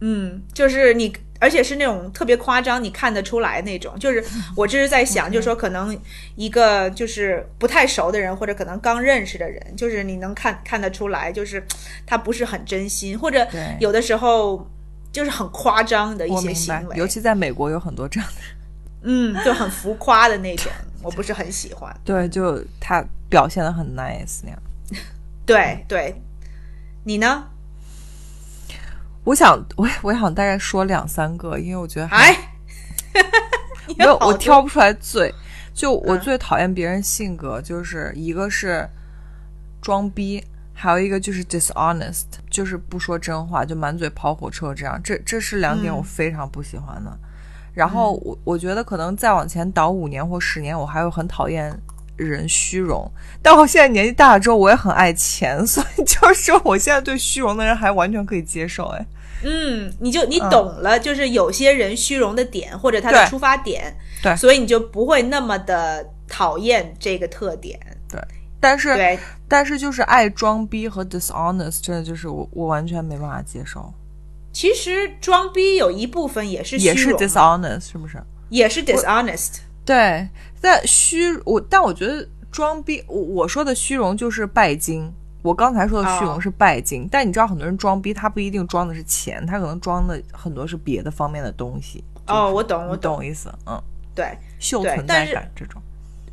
[0.00, 3.98] 嗯，就是你，而且是那种特别夸张，你看得出来那种。
[3.98, 4.24] 就是
[4.56, 5.98] 我这是在想，就是说可能
[6.36, 11.60] 一个就是不太熟的人，或者可能刚认识的人，就是你能看看得出来，就是
[12.06, 13.44] 他不是很真心，或者
[13.80, 14.70] 有的时候
[15.10, 18.56] 就是很夸张的一些行为，尤其在美国有很多这样的人。
[19.34, 20.70] 嗯，就很浮夸的那种，
[21.02, 21.92] 我不是很喜欢。
[22.04, 24.58] 对，就他表现的很 nice 那样。
[25.44, 26.14] 对对，
[27.02, 27.48] 你呢？
[29.24, 32.54] 我想，我我想大概说两三个，因为我觉得还哎，
[33.86, 35.32] 你 没有，我挑不出来最。
[35.74, 38.86] 就我嗯最讨厌别人性格，就是一个是
[39.80, 45.00] 装逼，还有一个就是 dishonest，就是不说真话，就满嘴跑火车这样。
[45.02, 47.18] 这这是两点嗯我非常不喜欢的。
[47.72, 51.74] 然后我我觉得可能再往前倒五年或十年，我还会很讨厌
[52.16, 53.10] 人虚荣。
[53.40, 58.86] 但我现在年纪大了之后，我也很爱钱， 所以就是我现在对虚荣的人还完全可以接受。
[58.86, 59.06] 哎，
[59.44, 67.78] 嗯，你就你懂了，就是有些人虚荣的点或者他的出发点，对所以你就不会那么的讨厌这个特点。
[68.08, 68.20] 对
[68.60, 73.92] 但是对，但是就是爱装逼和 dishonest，真的就是我我完全没办法接受。
[74.52, 78.22] 其实装逼有一部分也是虚也是 dishonest，是不是？
[78.50, 79.54] 也是 dishonest。
[79.84, 80.28] 对，
[80.60, 85.12] 但虚我，但我觉得装逼，我我说的虚荣就是拜金。
[85.42, 92.04] 我刚才说的虚荣哦是拜金，但你知道很多人装逼，他不一定装的是钱，他可能装的很多是别的方面的东西。
[92.28, 93.52] 哦，我懂，我懂意思？
[93.66, 93.82] 嗯，
[94.14, 95.82] 对，秀存在感这种。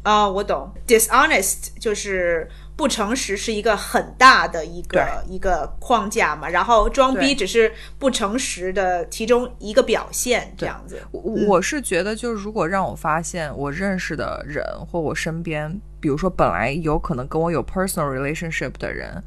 [0.04, 0.72] 哦，我懂。
[0.86, 2.48] dishonest 就是
[2.80, 6.48] 不诚实，是一个很大的一个一个框架嘛。
[6.48, 10.98] 然后装逼只是不诚实的其中一个表现，这样子。
[11.12, 19.22] 我我是觉得，就是如果让我发现我认识的人或我身边，比如说本来有可能跟我有 personal relationship 的人，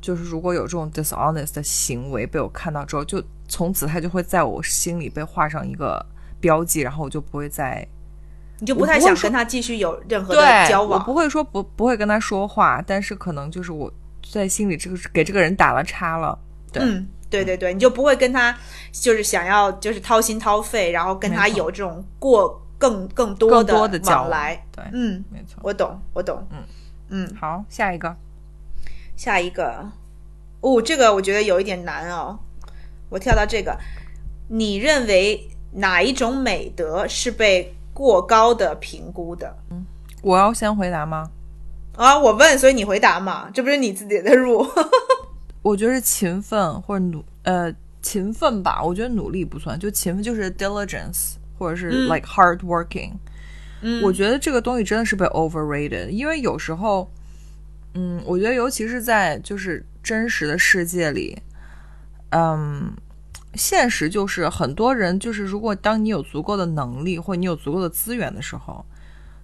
[0.00, 6.06] 就是如果有这种 dishonest 的行为被我看到之后，就从此他就会在我心里被画上一个
[6.40, 7.84] 标记，然后我就不会再
[8.62, 11.04] 你就不太想跟他继续有任何的交往。
[11.04, 13.92] 不会说不不会跟他说话，但是可能就是我
[14.30, 16.38] 在心里这个给这个人打了叉了。
[16.72, 18.56] 对嗯，对对对，你就不会跟他
[18.92, 24.64] 就是想要就是掏心掏肺，然后跟他有这种过更更多更多的往来。
[24.70, 25.58] 对，嗯，没错。
[25.64, 26.46] 我懂，我懂。
[26.52, 26.62] 嗯
[27.08, 28.16] 嗯，好，下一个，
[29.16, 29.90] 下一个，
[30.60, 32.38] 哦，这个我觉得有一点难哦。
[33.10, 33.76] 我跳到这个，
[34.46, 39.56] 你认为哪一种美德是被过高的评估的？
[40.22, 41.30] 我要先回答吗？
[41.96, 44.66] 啊，我问，所以你回答嘛，这不是你自己的路。
[45.62, 53.12] 我觉得是勤奋或者努呃勤奋吧，我觉得努力不算，就勤奋就是 diligence 或者是嗯 like hard working、
[53.82, 57.08] 嗯我觉得这个东西真的是被 overrated，因为有时候，
[57.94, 61.40] 嗯，我觉得尤其是在就是真实的世界里，
[62.30, 62.92] 嗯，
[63.54, 68.84] 现实就是很多人就是如果当你有足够的能力或你有足够的资源的时候，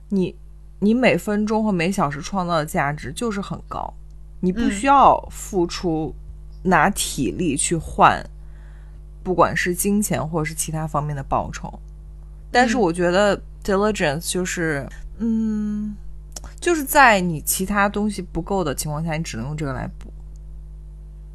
[0.09, 0.35] 你
[0.79, 3.93] 你每分钟或每小时创造的价值就是很高，
[4.41, 6.15] 你不嗯需要付出
[6.63, 8.25] 拿体力去换，
[9.23, 11.73] 不管是金钱或者是其他方面的报酬。
[12.51, 15.95] 但是嗯我觉得 diligence 就是，嗯，
[16.61, 19.98] 就是在你其他东西不够的情况下，你只能用这个来补。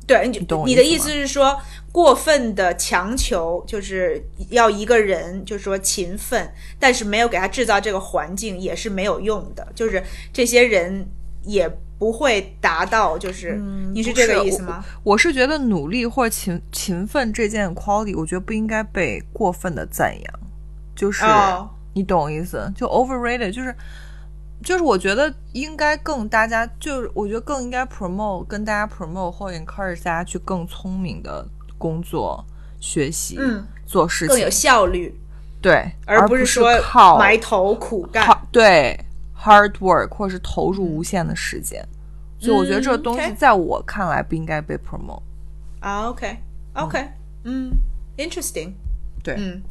[0.06, 1.60] 对，你你的意意思是说，
[1.92, 11.06] 过分的强求就是要一个人就是说勤奋，但是没有给他制造这个环境也是没有用的，就是这些人
[11.44, 13.56] 也不会达到，就是、
[13.94, 14.84] 你是这个意思吗？
[15.04, 20.40] 我是觉得努力或勤勤奋这件 quality，我觉得不应该被过分的赞扬，
[20.96, 22.74] 就是、哦你懂我意思？
[22.76, 23.74] 就 overrated，就是
[24.64, 31.46] 就是我觉得应该更大家就是我觉得更应该 promote 跟大家 promote 或 encourage 大家去更聪明的
[31.78, 32.44] 工作、
[32.80, 35.14] 学习、嗯做事情更有，效率，
[35.62, 38.26] 对，而不是说靠埋头苦干。
[38.52, 39.00] 对
[39.38, 41.86] hard work 或是投入无限的时间。
[42.40, 45.22] 所以我觉得这个嗯东西在我看来不应该被 promote。
[45.80, 47.08] 啊，OK，OK，
[47.44, 47.72] 嗯
[48.18, 48.74] ，interesting，
[49.22, 49.62] 对，嗯。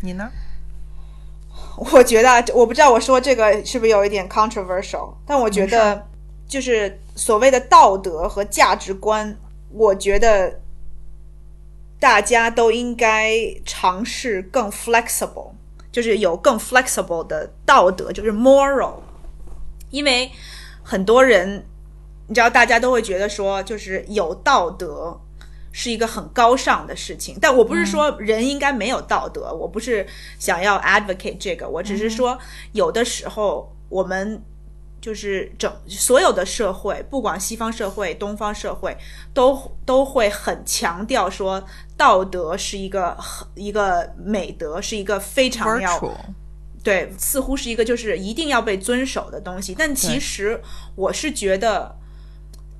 [0.00, 0.30] 你呢？
[1.92, 6.04] 我觉得啊，我不知道我说这个是不是有一点 controversial，但我觉得
[6.48, 9.36] 就是所谓的道德和价值观，
[9.70, 10.60] 我觉得
[12.00, 15.52] 大家都应该尝试更 flexible，
[15.92, 18.94] 就是有更 flexible 的道德，就是 moral，
[19.90, 20.30] 因为
[20.82, 21.64] 很多人，
[22.26, 25.20] 你知道，大家都会觉得说，就是有道德。
[25.80, 30.04] 是一个很高尚的事情，但我不是说人应该没有道德，我不是
[30.36, 32.36] 想要 advocate 这个，我只是说
[32.72, 34.42] 有的时候我们
[35.00, 38.98] 就是整所有的社会，不管西方社会、东方社会，
[39.32, 41.64] 都都会很强调说
[41.96, 45.96] 道德是一个很一个美德，是一个非常要
[46.82, 49.76] 对，似乎是一个就是一定要被遵守的东西。
[49.78, 50.60] 但其实
[50.96, 51.94] 我是觉得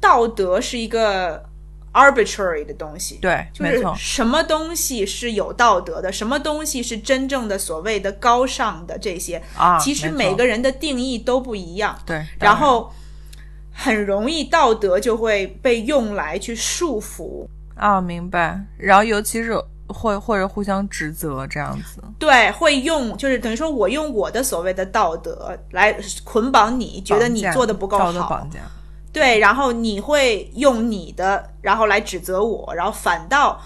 [0.00, 1.47] 道德是一个
[1.92, 3.16] arbitrary 的东西。
[3.22, 11.98] 对，就是什么东西是有道德的，什么东西是真正的所谓的高尚的这些，啊，其实每个人的定义都不一样。
[12.04, 12.92] 对，当然后
[13.72, 18.60] 很容易道德就会被用来去束缚，啊，明白。
[18.76, 28.58] 然后尤其是会或者互相指责这样子，对，会用就是等于说我用我的所谓的道德来捆绑你，觉得你做的不够好道德绑，架，
[29.12, 33.60] 对，然后你会用你的，然后来指责我，然后反倒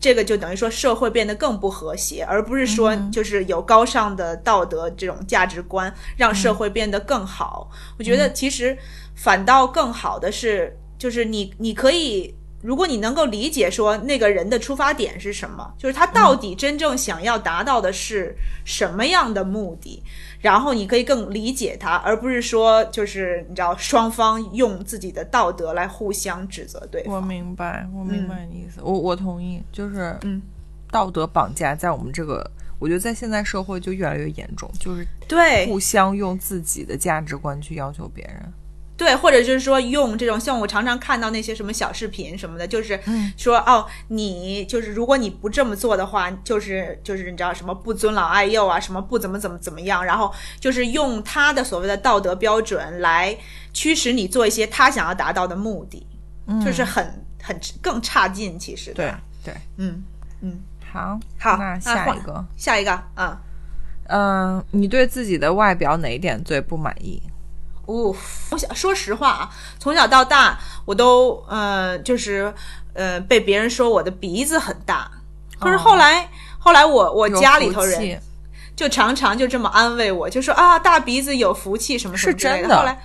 [0.00, 7.70] 这个就等于说社会变得更不和谐，而不是说就是有高尚的道德这种价值观让社会变得更好。
[7.98, 8.78] 我觉得其实
[9.14, 12.37] 反倒更好的是，就是你你可以。
[12.60, 20.02] 如果你能够理解说那个人的出发点是什么，就是他到底真正想要达到的是什么样的目的，
[20.40, 27.20] 然后你可以更理解他，而不是说就是你知道双方用自己的道德来互相指责对方我。
[27.20, 30.42] 明白，我明白你意思，我我同意，就是嗯，
[30.90, 38.52] 道德绑架在我们这个，我觉得在现在社会就越来越严重，就是对互相用自己的价值观去要求别人。
[38.98, 43.00] 对，或者就是说用这种像我常常看到那些什么小视频什么的，就是
[43.36, 53.34] 说、哦，你就是如果你不这么做的话，就是就是你知道什么不尊老爱幼啊，什么不怎么怎么怎么样，然后就是用他的所谓的道德标准来
[53.72, 56.04] 驱使你做一些他想要达到的目的，
[56.64, 59.20] 就是很很更差劲，其实对吧？
[59.44, 60.02] 对，嗯
[60.40, 60.60] 嗯，
[60.92, 63.38] 好，好，那下一个，下一个，嗯。
[64.10, 67.22] 嗯、你对自己的外表哪一点最不满意？
[67.88, 68.14] 哦，
[68.50, 72.52] 我想说实话啊，从小到大我都呃，就是
[72.92, 75.10] 呃，被别人说我的鼻子很大。
[75.58, 78.22] 可是后来，后来我我家里头人
[78.76, 82.68] 就常常就这么安慰我，就说啊，大鼻子有福气什么什么之类真。
[82.68, 82.76] 的。
[82.76, 83.02] 后来，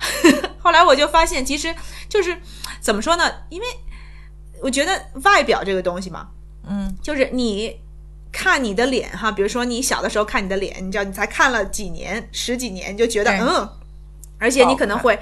[0.58, 1.72] 后来我就发现，其实
[2.08, 2.36] 就是
[2.80, 3.30] 怎么说呢？
[3.50, 3.66] 因为
[4.62, 6.28] 我觉得外表这个东西嘛，
[6.66, 7.78] 嗯，就是你
[8.32, 13.68] 看你的脸哈，比如说你小的时候看你的脸，你知道你才看了几年、十几年，你就觉得嗯，
[14.42, 15.18] 而且你可能会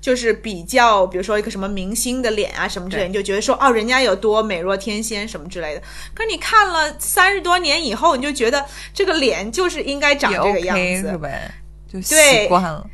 [0.00, 5.82] 就是比较，比如说一个什么明星的脸啊什么之类你就觉得说哦，人家有多美若天仙什么之类的。
[6.14, 11.54] 可是你看了三十多年以后，你就觉得这个脸就是应该长这个样子，是呗？
[11.86, 12.84] 就对习惯了。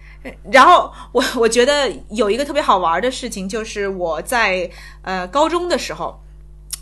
[0.50, 4.68] 然后我我觉得有一个特别好玩的事情，就是我在
[5.02, 6.20] 呃高中的时候，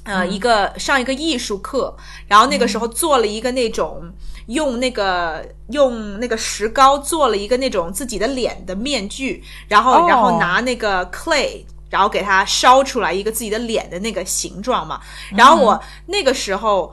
[0.07, 1.95] 呃、一个上一个艺术课，
[2.27, 4.03] 然后那个时候做了一个那种
[4.47, 10.07] 用那个用那个石膏做了一个那种自己的脸的面具，然后、哦。
[10.09, 11.65] 然后拿那个 clay。
[11.89, 15.01] 然后给它烧出来一个自己的脸的那个形状嘛，
[15.37, 16.93] 然后我那个时候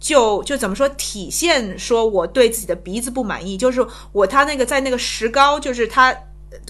[0.00, 6.12] 就就怎么说体现说我对自己的鼻子不满意，就是我他那个在那个石膏，就是他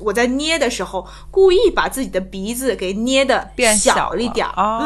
[0.01, 4.80] 我在捏的时候故意把自己的鼻子给捏的变小小了一点儿，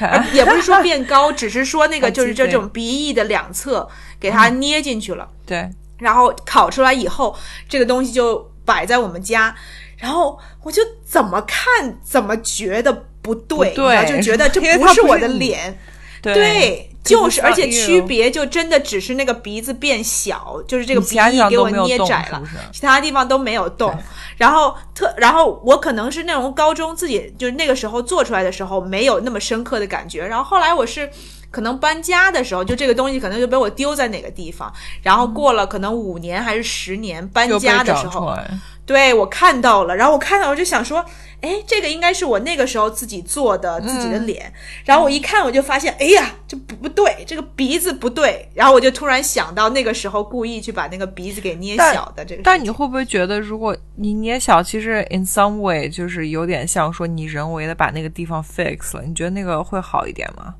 [0.00, 3.88] 嗯也不是说变高，只是说那个 就是这种鼻翼的两侧
[4.20, 5.28] 给它捏进去了。
[5.46, 7.36] 对，然后烤出来以后，
[7.68, 9.54] 这个东西就摆在我们家，
[9.96, 15.78] 然后我就怎么看怎么觉得不对，不对然后就觉得 这不是我的脸。
[16.22, 22.42] 对对，就是，而且区别就真的只是那个鼻子变小，就是这个鼻翼给我捏窄了
[22.72, 23.92] 其他地方都没有动。
[24.36, 31.10] 然后特，然后我可能是那种高中自己就是那个时候做出来的时候没有那么深刻的感觉，然后后来我是。
[31.52, 34.72] 可能搬家的时候，就这个东西可能就被我丢在哪个地方，
[35.02, 38.36] 然后过了可能五年还是十年，搬家的时候。
[38.84, 41.04] 对我看到了，然后我看到我就想说，
[41.40, 44.52] 哎，这个应该是我那个时候自己做的自己的嗯脸。
[44.84, 48.50] 然后我一看，我就发现，哎呀，这不不对，这个鼻子不对。
[48.54, 52.42] 然后我就突然想到那个时候故意去把那个鼻子给捏小的这个。
[52.42, 59.04] 但你会不会觉得，如果你捏小，其实 in some way 就是有点像说你人为的把那个地方 fix 了？
[59.04, 60.56] 你觉得那个会好一点吗？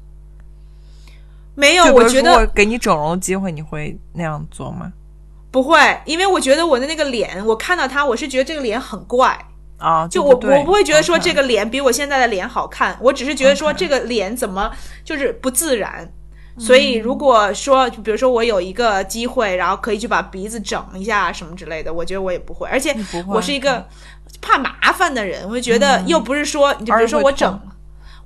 [1.54, 4.92] 没有，我觉得如果给你整容的机会，你会那样做吗？
[5.50, 9.38] 不会，因为我觉得我的那个脸，我看到它，我是觉得这个脸很怪。
[9.76, 14.70] 啊，就我我不会觉得说这个脸比我现在的脸好看，我只是觉得说这个脸怎么
[15.04, 16.08] 就是不自然。
[16.58, 22.68] 所以如果说，就比如说我有一个机会，然后可以去把鼻子整一下什么之类的，我觉得我也不会。
[22.68, 22.94] 而且
[23.26, 23.84] 我是一个
[24.40, 27.60] 怕麻烦的人，我就觉得又不是说，你就比如说我整。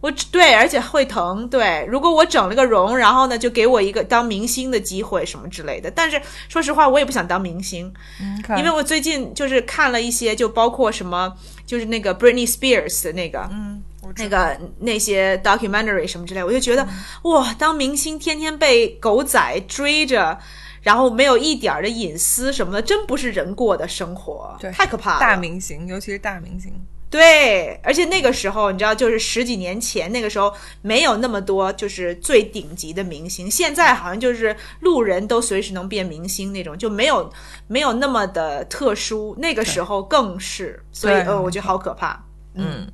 [0.01, 1.49] 我只对，而且会疼。
[1.49, 5.90] 对，如果我整了个容，然后呢，就给我一个当明星的机会什么之类的。
[5.90, 11.34] 但是说实话，我也不想当明星，嗯因为我最近就是看了一些，就包括什么，
[11.66, 13.82] 就是那个 Britney Spears 的那个，嗯，
[14.18, 16.86] 那个那些 documentary 什么之类，我就觉得、
[17.22, 20.38] 哇，当明星天天被狗仔追着，
[20.82, 25.20] 然后没有一点儿的隐私什么的，真不是人过的生活，对太可怕了。
[25.20, 26.72] 大明星，尤其是大明星，
[27.09, 30.52] 对，而且那个时候你知道，就是十几年前，那个时候
[30.82, 37.32] 没有那么多就是最顶级的明星，现在好像就是路人都随时能变明星那种，就没有
[37.68, 39.36] 没有那么的特殊。
[39.38, 42.22] 那个时候更是，所以对呃，我觉得好可怕。
[42.54, 42.90] 嗯，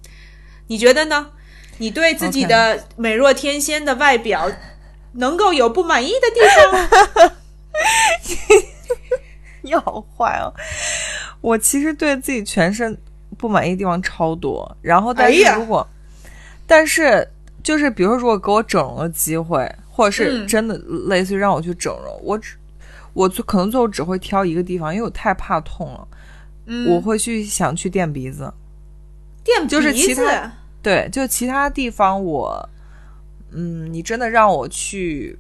[0.67, 1.31] 你觉得呢？
[1.79, 4.51] 你对自己的美若天仙的外表
[5.15, 6.89] 能够有不满意的地方吗？
[9.63, 10.53] 你好坏哦！
[11.41, 12.97] 我其实对自己全身
[13.43, 15.85] 不满意的地方超多，然后但是如果，
[16.65, 17.27] 但是
[17.61, 20.47] 就是比如说，如果给我整容的机会，或者是嗯。
[20.47, 20.79] 真的
[21.09, 22.55] 类似于让我去整容，我只
[23.15, 26.07] 我最可能最后只会挑一个地方，因为我太怕痛了，
[26.67, 28.55] 嗯，我会去想去垫鼻子。
[29.43, 29.67] 垫。
[29.67, 32.69] 就是其他对，就其他地方我，
[33.51, 35.37] 嗯，你真的让我去，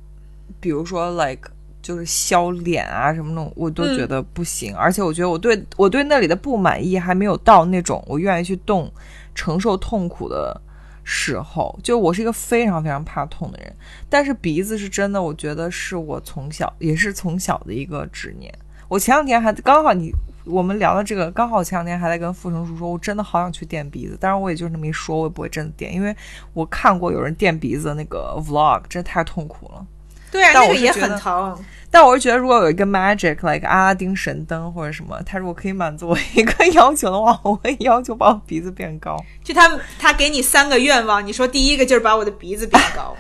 [0.59, 1.49] 比如说 like
[1.83, 4.75] 就是削脸啊什么那种，我都嗯觉得不行。
[4.75, 8.91] 而且我觉得我对我对那里的不满意还没有到那种我愿意去动
[9.35, 10.59] 承受痛苦的
[11.03, 11.79] 时候。
[11.83, 13.75] 就我是一个非常非常怕痛的人，
[14.09, 18.53] 但是鼻子是真的，我觉得是我从小也是从小的一个执念。
[18.89, 20.13] 我前两天还刚好你
[20.45, 26.15] 我们聊的这个，刚好前两天还在跟傅成书说，我真的好想去垫鼻子，当然我也就那么一说，我也不会真的垫，因为
[26.53, 29.87] 我看过有人垫鼻子的那个 vlog，真的太痛苦了。
[30.33, 31.65] 对啊，但那个也很疼。
[31.91, 39.15] 但我是觉得，如果有一个 magic like 阿拉丁神灯或者什么，他如果可以满足我一个 要求的话，我会要求把我鼻子变高。
[39.45, 43.15] 就他他给你三个愿望，你说第一个就是把我的鼻子变高，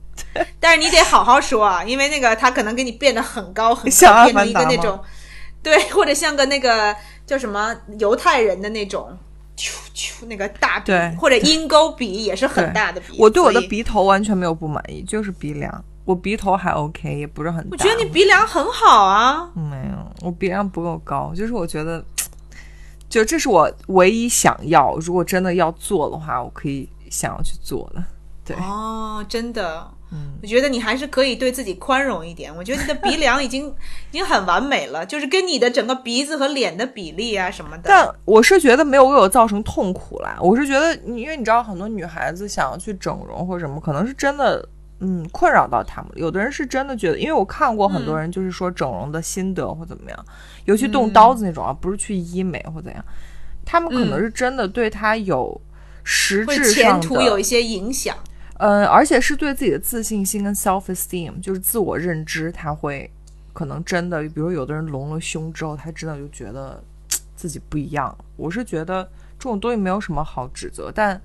[0.60, 5.00] 但是你得好好说啊，因为那个他可能给你变得很高很高，像阿变成一个那种，
[5.62, 6.94] 对，或者像个那个
[7.26, 9.16] 叫什么犹太人的那种，
[9.56, 13.16] 啾啾那个大鼻对，或者鹰钩鼻也是很大的鼻。
[13.18, 17.68] 我对我的，鼻头完全没有不满意，就是鼻梁，我鼻头还 OK，也不是很大。
[17.70, 19.48] 我觉得你鼻梁很好啊。
[19.54, 22.04] 没有，我鼻梁不够高，就是我觉得，
[23.08, 28.02] 就这是我唯一想要，如果真的要做的话，我可以想要去做的。
[28.44, 32.52] 对，哦，真的，嗯，我觉得你还是可以对自己宽容一点。
[32.56, 33.68] 我觉得你的鼻梁已经
[34.10, 37.84] 已经很完美了，就是跟你的整个鼻子和脸的比例啊什么的。
[37.84, 40.36] 但我是觉得没有为我造成痛苦啦。
[40.40, 44.68] 我是觉得，因为你知道，很多女孩子想要去整容或者什么，可能是真的，
[45.00, 46.10] 嗯，困扰到他们。
[46.14, 50.24] 有的人是真的觉得，因为我看过很多人就是说整容的心得或怎么样，
[50.66, 53.04] 尤其动刀子那种啊，不是去医美或怎样，
[53.64, 55.60] 他们可能是真的对他有
[56.04, 58.16] 实质上的前途有一些影响。
[58.58, 63.10] 嗯，而且是对自己的自信心跟 self esteem，就是自我认知，他会
[63.54, 66.78] 可能真的，比如有的人隆了胸之后，他真的就觉得
[67.34, 68.14] 自己不一样。
[68.36, 69.02] 我是觉得
[69.38, 71.18] 这种东西没有什么好指责，但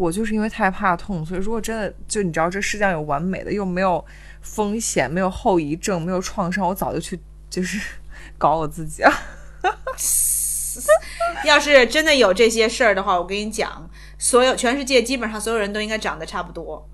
[0.00, 4.02] 我就是因为太怕痛，所以如果真的就你知道这世界上有完美的，又没有
[4.40, 7.20] 风险，没有后遗症，没有创伤，我早就去
[7.50, 7.78] 就是
[8.38, 9.12] 搞我自己了。
[11.44, 16.88] 要是真的有这些事儿的话，我跟你讲，所有全世界基本上所有人都应该长得差不多，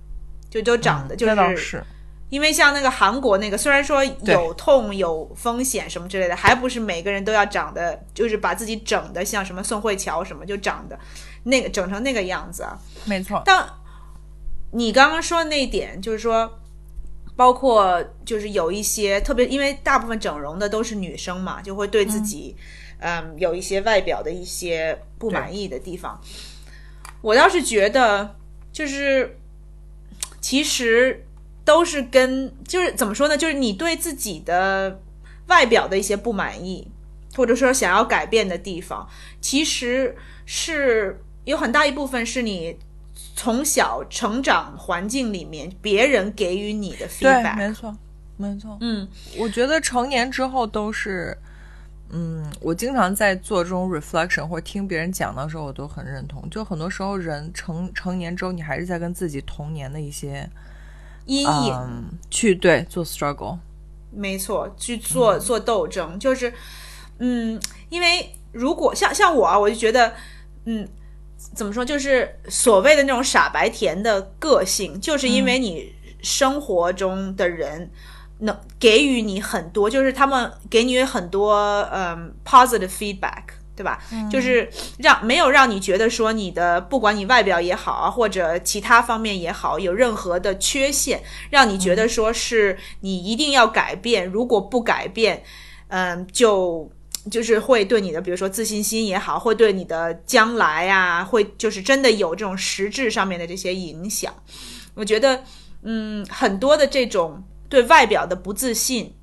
[0.50, 1.84] 就都长得、就嗯那倒是是，
[2.28, 10.98] 因为像那个韩国那个，虽然说有痛有风险什么之类的，还不是每个人都要长得，就是把自己整的像什么宋慧乔什么就长得
[11.46, 12.78] 那个整成那个样子啊。
[13.04, 13.42] 没错。
[13.44, 13.66] 但
[14.72, 16.60] 你刚刚说的那一点，就是说，
[17.34, 22.56] 包括就是有一些特别，因为大部分整容的都是女生嘛，就会对自己
[23.00, 26.20] 嗯有一些外表的一些不满意的地方。
[27.22, 28.36] 我倒是觉得，
[28.72, 29.38] 就是
[30.40, 31.22] 其实。
[31.66, 33.36] 都是跟就是怎么说呢？
[33.36, 35.02] 就是你对自己的
[35.48, 36.86] 外表的一些不满意，
[37.34, 39.08] 或者说想要改变的地方，
[39.40, 42.76] 其实是有很大一部分是你
[43.34, 47.56] 从小成长环境里面别人给予你的 feedback。
[47.56, 47.96] 没错，
[48.36, 48.76] 没错。
[48.82, 51.34] 嗯，我觉得成年之后都是，
[52.10, 56.46] 嗯，我经常在做这种 reflection 或者听别人讲的时候，我都很认同。
[56.50, 60.46] 就很多时候人成成年之后，你还是在跟自己童年的一些。
[61.28, 63.58] 阴影去对做 struggle，
[64.12, 66.52] 没错，去做做斗争，就是，
[67.18, 70.14] 嗯，因为如果像像我啊，我就觉得，
[70.66, 70.88] 嗯，
[71.36, 77.90] 怎么说，就是所谓的那种傻白甜的个性，就是因为你生活中的人
[78.38, 83.42] 能给予你很多，就是他们给你很多嗯 positive feedback。
[83.76, 84.02] 对吧？
[84.32, 84.66] 就是
[84.96, 94.26] 让没有让你觉得说你的不管你外表也好啊，或者其他方面也好，有任何的缺陷，让你觉得说是你一定要改变。
[94.26, 95.42] 如果不改变，
[95.88, 96.90] 嗯，就
[97.30, 104.32] 就是会对你的，比如说自信心也好，会对你的将来啊，会就是真的有这种实质上面的这些影响。
[104.94, 105.42] 我觉得，
[105.82, 109.14] 嗯，很多的这种对外表的不自信。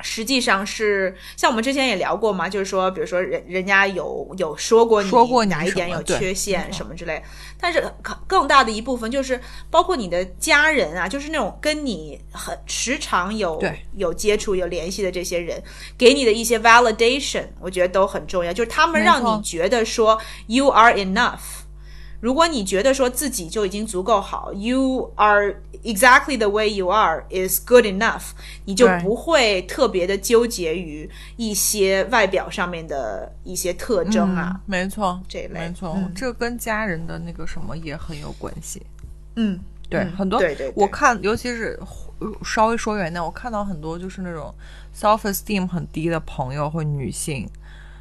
[0.00, 7.22] 实际上是像我们之前也聊过嘛，就是说，比如说人人家有有说过你说过哪一点有缺陷什么之类，
[7.58, 7.82] 但是
[8.26, 9.40] 更大的一部分就是
[9.70, 13.62] 包括你的家人啊，就是那种跟你很时常有
[13.94, 15.62] 有接触有联系的这些人，
[15.96, 21.65] 给你的一些 validation，我觉得都很重要，就是他们让你觉得说 you are enough。
[22.20, 25.54] 如果你觉得说自己就已经足够好，you are
[25.84, 28.30] exactly the way you are is good enough，
[28.64, 34.58] 你就不会特别的纠结于一些外表上面的一些特征啊。
[34.64, 38.82] 没错，这类没错，这跟家人的那个什么也很有关系。
[39.36, 39.60] 嗯，
[39.90, 41.78] 对，很多对对，我看尤其是
[42.42, 44.52] 稍微说远点，我看到很多就是那种
[44.98, 47.46] self esteem 很低的朋友或女性，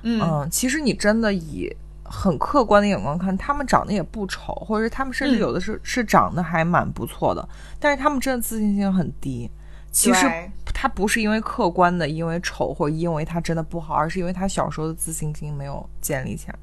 [0.04, 1.76] 嗯，其实你真的以。
[2.06, 7.50] 很客观的眼光看，他们长得也不丑，或者是他们甚至有的是是长得还蛮不错的，
[7.80, 9.50] 但是他们真的自信心很低。
[9.92, 10.28] 其实
[10.66, 16.56] 他不是因为客观的，因为丑或因为他真的不好，而是因为他小时候的自信心没有建立起来。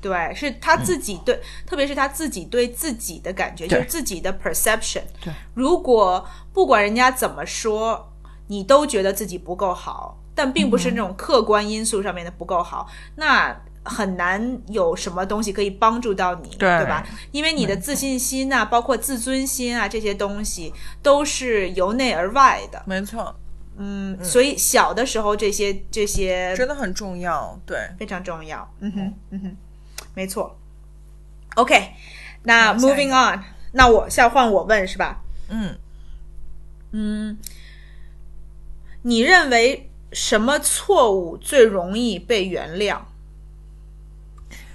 [0.00, 5.02] 对，是他自己对，特别是他自己对自己的感觉，就是自己的 perception。
[5.22, 8.12] 对，如果不管人家怎么说，
[8.48, 13.56] 你都觉得自己不够好，但并不是那种客观因素上面的不够好，那。
[13.84, 17.04] 很难有什么东西可以帮助到你，对吧？
[17.32, 20.72] 因为你的自信心啊，包括自尊心啊，这些东西
[21.02, 22.82] 都是由内而外的。
[22.86, 23.34] 没错，
[23.76, 28.72] 嗯，所以小的时候这些这些真的很重要，对，非常重要。
[28.80, 29.56] 嗯哼，嗯哼，
[30.14, 30.56] 没错。
[31.56, 31.90] OK，
[32.44, 35.22] 那 Moving on，那我下换我问是吧？
[35.48, 35.76] 嗯
[36.92, 37.38] 嗯，
[39.02, 42.98] 你认为什么错误最容易被原谅？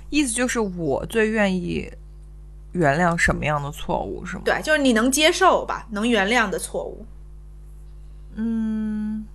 [0.10, 1.92] 意思就是我最愿意
[2.72, 4.44] 原谅什么样的错误是吗？
[4.46, 7.06] 对，就是你能接受吧，能原谅的错误。
[8.36, 9.26] 嗯，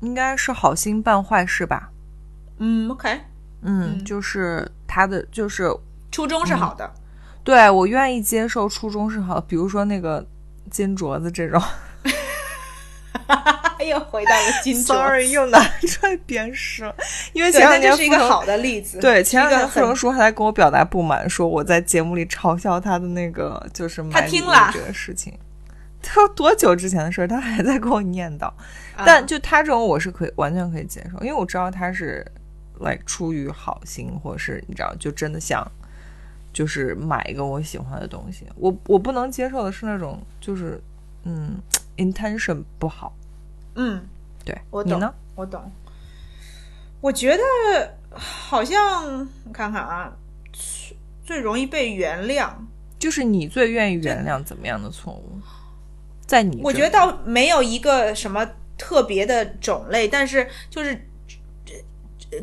[0.00, 1.90] 应该是好心办坏事吧。
[2.58, 3.20] 嗯，OK。
[3.62, 5.70] 嗯，就是他的就是
[6.10, 6.92] 初衷是好的。
[7.44, 10.24] 对我愿意接受初衷是好的，比如说那个
[10.70, 11.60] 金镯子这种。
[13.88, 16.90] 又回到了金， sorry，又拿出来鞭尸，
[17.32, 18.98] 因为前两年是一个好的例子。
[19.00, 25.32] 对，前两年傅成书还在跟我表达不满，说我在节目里嘲笑他的那个就是他听了这个事情。
[26.04, 28.50] 他说多久之前的事儿，他还在跟我念叨。
[29.04, 32.26] 但就他这种，我是可以完全可以接受，因为我知道他是
[32.80, 35.64] 来出于好心，或者是你知道，就真的想
[36.52, 38.46] 就是买一个我喜欢的东西。
[38.56, 40.80] 我我不能接受的是那种就是
[41.24, 41.56] 嗯
[41.96, 43.14] ，intention 不好。
[43.74, 44.06] 嗯，
[44.44, 45.70] 对，我懂，我懂。
[47.00, 47.42] 我觉得
[48.10, 50.12] 好像我看看啊，
[50.52, 52.50] 最最容易被原谅，
[52.98, 55.40] 就是你最愿意原谅怎么样的错误？
[56.26, 58.46] 在你，我觉得倒没有一个什么
[58.78, 61.08] 特别的种类，但是就是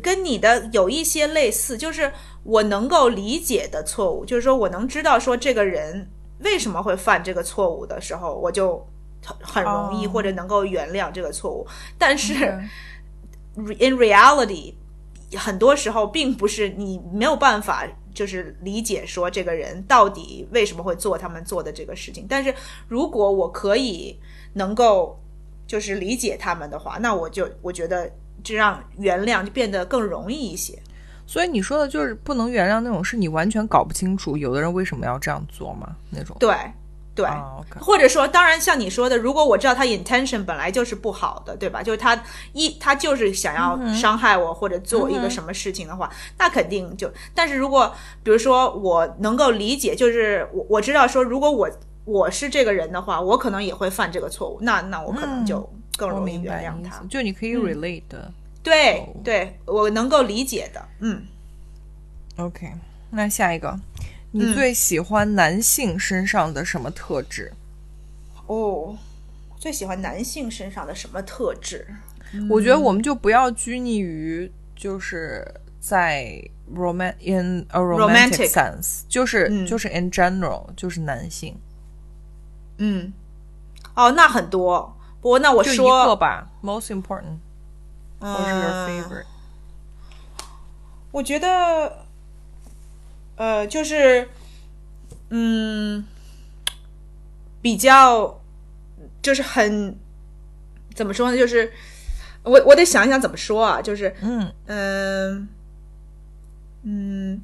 [0.02, 6.08] 跟你的有一些类似，就是我能够理解的错误，就是说我能知道说这个人
[6.40, 8.86] 为什么会犯这个错误的时候，我就
[9.24, 11.66] 很很容易哦或者能够原谅这个错误。
[11.98, 12.34] 但是
[13.56, 14.74] in reality，
[15.36, 22.26] 很多时候并不是你没有办法就是理解说这个人到底为什么会做他们做的这个事情。
[22.28, 22.54] 但是
[22.88, 24.18] 如果我可以
[24.54, 25.18] 能够
[25.66, 28.10] 就是理解他们的话，那我就我觉得
[28.42, 30.76] 这让原谅就变得更容易一些。
[31.26, 35.94] 所以你说的就是不能原谅那种是你完全搞不清楚有的人为什么要这样做吗？
[36.10, 36.56] 那种对
[37.14, 37.26] 对。
[37.80, 41.82] 或者说，当然像你说的，如果我知道他 intention 本来就是不好的，对吧？
[41.82, 42.20] 就是他
[42.52, 47.10] 一他就是想要伤害我或者做一个什么事情的话，那肯定就。
[47.34, 51.70] 但是如果比如说我能够理解，就是我我知道说，如果我
[52.04, 57.02] 我是这个人的话，我可能也会犯这个错误，那那我可能就更容易原谅他。
[57.08, 58.32] 就你可以 relate 的。
[58.62, 61.22] 对对，我能够理解的，嗯。
[62.36, 62.70] OK，
[63.10, 63.78] 那下一个，
[64.32, 67.52] 你嗯最喜欢男性身上的什么特质？
[68.46, 68.96] 哦，
[69.56, 71.86] 最喜欢男性身上的什么特质？
[72.48, 75.44] 我觉得我们就不要拘泥于就是
[75.80, 76.40] 在
[76.72, 81.56] roman in a romantic Romantic sense，就是、嗯就是 in general，就是男性，
[82.78, 83.12] 嗯，
[83.94, 84.96] 哦，那很多。
[85.20, 87.38] 不过那我说一个吧，most important，
[88.20, 89.24] 或是 your 嗯 favorite。
[91.10, 91.99] 我觉得，
[93.40, 94.28] 呃，就是，
[95.30, 96.04] 嗯，
[97.62, 98.38] 比较，
[99.22, 99.96] 就是很，
[100.94, 101.38] 怎么说呢？
[101.38, 101.72] 就是
[102.42, 105.48] 我我得想一想怎么说啊，就是，嗯嗯
[106.82, 107.42] 嗯，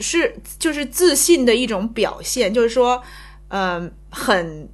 [0.00, 3.00] 是就是自信的一种表现，就是说，
[3.50, 4.68] 嗯、很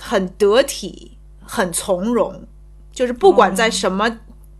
[0.00, 2.46] 很得体，很从容，
[2.90, 4.18] 就是不管在什么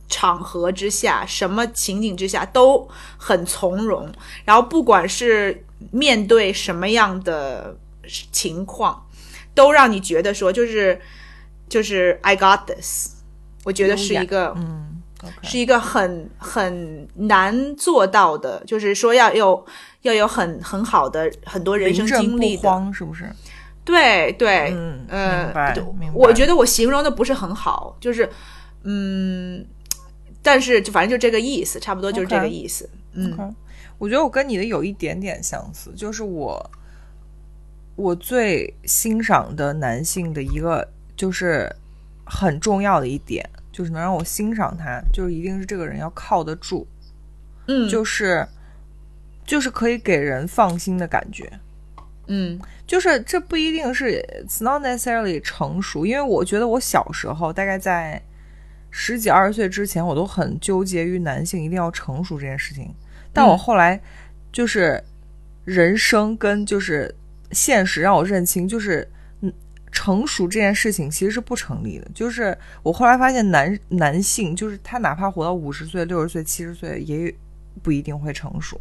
[0.09, 4.11] 场合之下、什么情景之下都很从容，
[4.45, 7.77] 然后不管是面对什么样的
[8.31, 9.07] 情况，
[9.55, 11.01] 都让你觉得说就是
[11.69, 13.17] 就是 I got this，
[13.65, 15.03] 我觉得是一个嗯
[15.43, 19.67] 是一个很很难做到的，就是说要有
[20.03, 23.29] 要有很很好的很多人生经历的，慌是不是？
[23.85, 25.75] 对对，嗯明白
[26.13, 28.29] 我觉得我形容的不是很好，就是
[28.83, 29.67] 嗯，
[30.47, 32.89] 但是就反正就这个意思，差不多就是这个意思。
[33.15, 33.53] 嗯。
[33.99, 36.71] 我觉得我跟你的有一点点相似，就是我
[37.97, 40.87] 我最欣赏的男性的一个
[41.17, 41.75] 就是
[42.25, 46.87] 很重要的一点，就是能让我欣赏他，就是一定是这个人要靠得住，
[47.67, 48.47] 嗯，就是
[49.45, 51.51] 就是可以给人放心的感觉。
[52.29, 52.61] 嗯。
[52.87, 58.23] 就是这不一定是 it's not necessarily 成熟，因为我觉得我小时候大概在
[58.99, 62.89] 十几二十岁之前，我都很纠结于男性一定要成熟这件事情。
[63.31, 64.01] 但我嗯后来
[64.51, 64.99] 就是
[65.67, 67.15] 人生跟就是
[67.53, 69.07] 现实让我认清，就是
[69.43, 69.53] 嗯，
[69.93, 72.09] 成熟这件事情其实是不成立的。
[72.15, 77.33] 就是我后来发现男男性就是他哪怕活到五十岁、六十岁、七十岁，也
[77.83, 78.81] 不一定会成熟。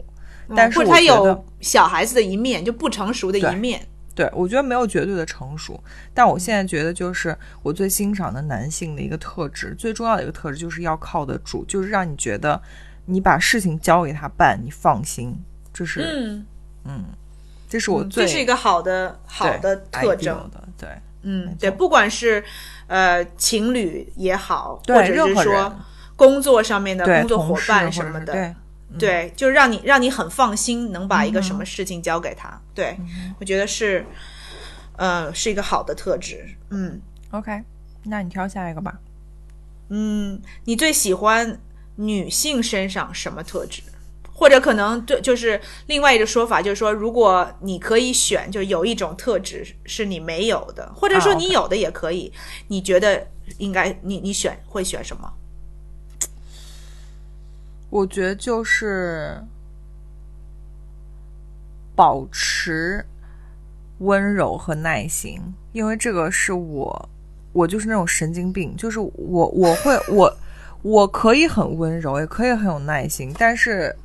[0.55, 3.85] 但是或者他有小孩子的一面，就不成熟的一面。
[4.15, 5.77] 对，我觉得没有绝对的成熟，
[6.13, 12.59] 但我现在觉得就是我最欣赏的男性的一个特质，最重要的一个特质就是要靠得住，就是让你觉得
[13.05, 15.37] 你把事情交给他办，你放心，
[15.73, 16.41] 这是
[16.85, 17.03] 嗯，
[17.67, 20.49] 这是我最这是一个好的好的特征。
[20.49, 20.89] 的，对
[21.23, 22.41] 嗯，对，不管是
[22.87, 25.75] 呃情侣也好，对或者是说
[26.15, 28.55] 工作上面的，工作伙伴什么的，对
[28.97, 32.61] 对，就让你让你很放心，能把一个什嗯么事情交给他。
[32.73, 32.97] 对，
[33.39, 34.05] 我觉得是，
[34.97, 36.45] 呃，是一个好的特质。
[36.69, 37.61] 嗯，OK，
[38.03, 38.99] 那你挑下一个吧。
[39.89, 41.59] 嗯，你最喜欢
[41.95, 43.81] 女性身上什么特质？
[44.37, 52.33] 或者可能对，就是另外一个说法，就是说，如果你可以选，就有一种特质是你没有的，或者说啊你有的也可以，
[52.67, 53.25] 你觉得
[53.59, 55.31] 应该你你选会选什么？
[57.89, 59.41] 我觉得就是
[61.95, 63.05] 保持
[63.99, 67.09] 温柔和耐心，因为这个是我，
[67.53, 70.37] 我就是那种神经病，就是我我会我
[70.81, 73.95] 我可以很温柔，也可以很有耐心，但是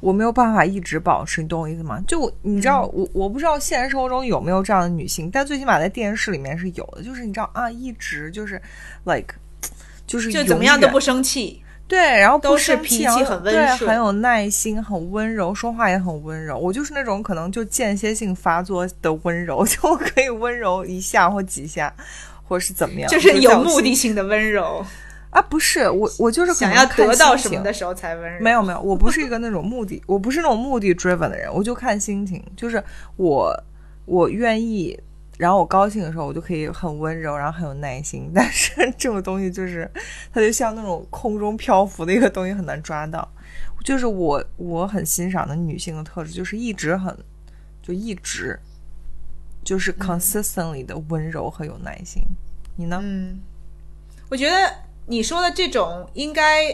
[0.00, 2.02] 我没有办法一直保持，你懂我意思吗？
[2.08, 8.60] 就你知道，我我不知道现实生活中有没有这样的女性，但最起码在电视里面是有的，就是你知道啊，一直就是
[9.04, 9.34] like
[10.04, 11.62] 就是就怎么样都不生气。
[11.90, 16.56] 对，然后不都是脾气很温对，顺很有耐心，很温柔，说话也很温柔。
[16.56, 21.92] 我就是那种可能就间歇性发作的温柔， 就可以温柔一下或几下，
[22.46, 24.86] 或者是怎么样，就是有目的性的温柔，
[25.30, 28.40] 啊，不是我，我就是想要得到什么的时候才温柔。
[28.40, 32.40] 没有没有，我不是一个那种目的，我不是那种目的 driven 的人，我就看心情。
[32.56, 32.80] 就是
[33.16, 33.52] 我
[34.04, 34.96] 我愿意，
[35.40, 38.30] 然后我高兴的时候，我就可以很温柔，然后很有耐心。
[38.36, 39.90] 但是这种东西就是，
[40.34, 43.26] 它就像那种空中漂浮的一个东西，很难抓到。
[43.82, 47.16] 就是我我很欣赏的女性的特质，就是一直很
[47.82, 48.60] 就一直
[49.64, 52.22] 就是嗯 consistently 的温柔和有耐心。
[52.76, 53.00] 你呢？
[53.02, 53.40] 嗯，
[54.28, 54.54] 我觉得
[55.06, 56.66] 你说的这种应该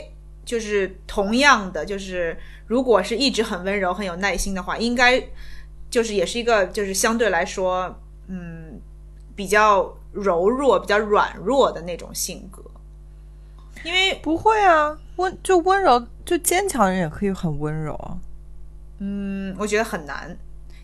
[0.44, 2.36] 就是同样的，就是
[2.66, 5.22] 如果是一直很温柔、很有耐心的话，应该
[5.88, 8.80] 就是也是一个就是相对来说，嗯，
[9.34, 12.62] 比较柔弱、比较软弱的那种性格。
[13.84, 18.18] 因为不会啊，温就温柔，就坚强人也可以很温柔啊。
[18.98, 20.36] 嗯，我觉得很难，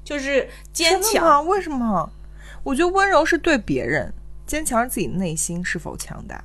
[0.04, 1.24] 就是坚强。
[1.24, 1.40] 吗？
[1.40, 2.10] 为什么？
[2.62, 4.12] 我觉得温柔是对别人，
[4.46, 6.44] 坚强是自己内心是否强大。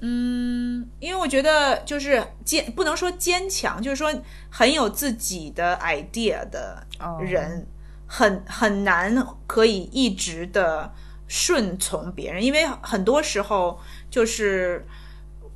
[0.00, 4.12] 嗯，因为我觉得就是坚，不能说坚强，就是说
[4.50, 7.66] 很有自己的 idea 的哦人，
[8.08, 10.92] 很很难可以一直的
[11.28, 13.78] 顺从别人，因为很多时候
[14.10, 14.84] 就是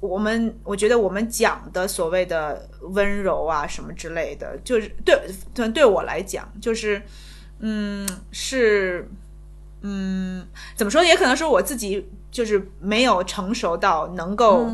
[0.00, 5.18] 我们，我觉得我们讲的所谓的温柔啊什么之类的，就是对
[5.54, 7.02] 对对我来讲，就是
[7.60, 9.08] 嗯是
[9.80, 10.46] 嗯
[10.76, 11.02] 怎么说？
[11.02, 14.70] 也可能是我自己就是没有成熟到能够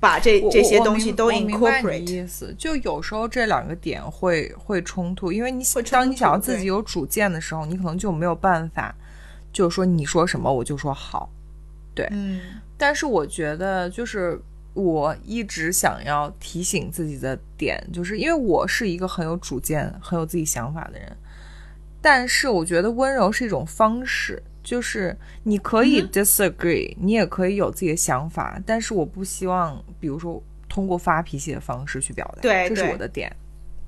[0.00, 2.00] 把这、这些东西都 incorporate。
[2.00, 8.94] 意思，就有时候这两个点会会冲突，因为你当你想要自己有主见的时候，你可能就没有办法，
[9.52, 11.30] 就是说你说什么我就说好。
[11.94, 12.40] 对嗯
[12.78, 14.40] 但是我觉得，就是
[14.72, 21.14] 我一直想要提醒自己的点，就是因为我是一个很有主见、很有自己想法的人，
[22.00, 33.34] 但是我觉得温柔是一种方式，就是你可以嗯 disagree，、你也可以有自己的想法，但是我不希望，比如说通过发脾气的方式去表达，对这是我的点。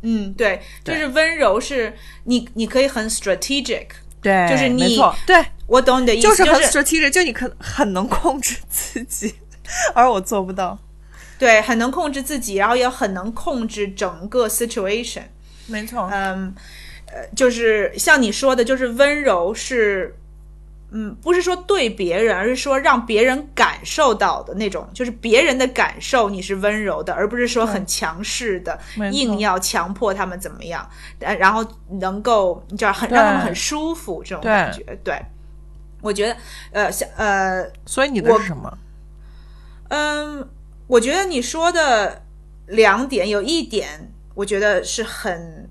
[0.02, 1.94] 嗯，对，就是温柔是
[2.24, 3.86] 你你可以很 strategic，
[4.20, 9.32] 对，就是你没错，对，我懂你的意思，就是很就是 strategic，就你可很能控制自己，
[9.94, 10.78] 而我做不到。
[11.38, 15.22] 对，很能控制自己，然后也很能控制整个 situation。
[15.66, 16.52] 没错，嗯，
[17.06, 20.14] 呃，就是像你说的，就是温柔是，
[20.94, 28.78] 嗯，不是说对别人，而是说让别人感受到的那种，就是别人的感受你是温柔的，而不是说很强势的，
[29.10, 30.86] 硬要强迫他们怎么样，
[31.20, 31.64] 呃然后
[32.00, 34.84] 能够你知道很让他们很舒服这种感觉。
[35.02, 35.18] 对，
[36.02, 36.36] 我觉得，
[36.72, 38.78] 呃，像呃，所以你的是什么？
[39.88, 40.48] 嗯，
[40.86, 42.22] 我觉得你说的
[42.66, 45.68] 两点，有一点我觉得是很，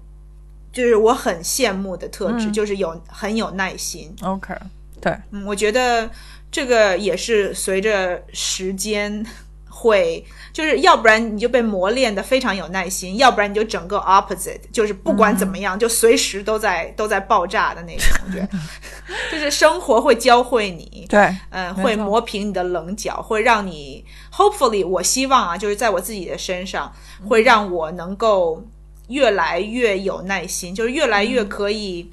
[0.72, 4.16] 就是我很羡慕的特质，嗯就是有很有耐心。
[4.24, 4.56] OK，
[5.02, 6.10] 对，嗯，我觉得
[6.52, 9.26] 这个也是随着时间
[9.70, 10.24] 会，
[10.54, 18.06] 就是要不然你就被磨练的非常有耐心，要不然你就整个 opposite，就是不管怎么样，就随时都在都在爆炸的那种。
[18.28, 18.50] 我觉得，
[19.32, 26.94] 就是生活会教会你，对，嗯，会磨平你的棱角，会让你 hopefully，我希望啊，就是在我自己的身上，
[27.28, 28.64] 会让我能够
[29.08, 32.12] 越来越有耐心，就是越来越可以，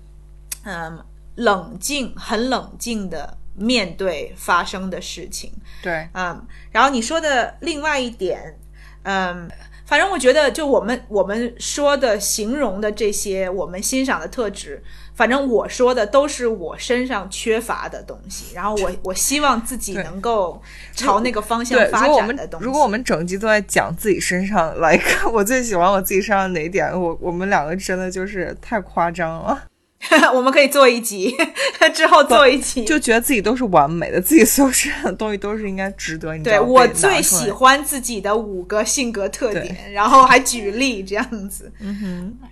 [0.65, 0.99] 嗯，
[1.39, 5.53] 冷静，很冷静的面对发生的事情。
[5.83, 8.59] 对，嗯，然后你说的另外一点，
[9.05, 9.49] 嗯，
[9.87, 14.83] 反正我觉得，就我们我们说的形容的这些我们欣赏的特质，
[15.15, 20.61] 反正我说的都是我身上缺乏的东西，然后我我希望自己能够
[20.93, 22.67] 朝那个方向，发展的东西。
[22.67, 29.63] 如果我们整集都在讲自己身上，like 我最喜欢我自己身上哪点，我我们两个真的就是太夸张了，
[30.33, 31.35] 我们可以做一集，
[31.93, 32.85] 之后做一集。
[32.85, 41.71] 就觉得自己都是完美的，自己所有身上的东西都是应该值得你对我最喜欢自己的五个性格特点，然后还举例这样子。
[41.81, 42.49] 嗯哼，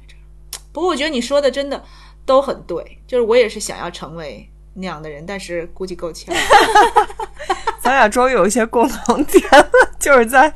[0.72, 1.82] 不过我觉得你说的真的
[2.24, 6.34] 都很对，就是我也是想要成为那样的人，但是估计够呛。
[7.80, 9.70] 咱俩终于有一些共同点了，
[10.01, 10.53] 就是在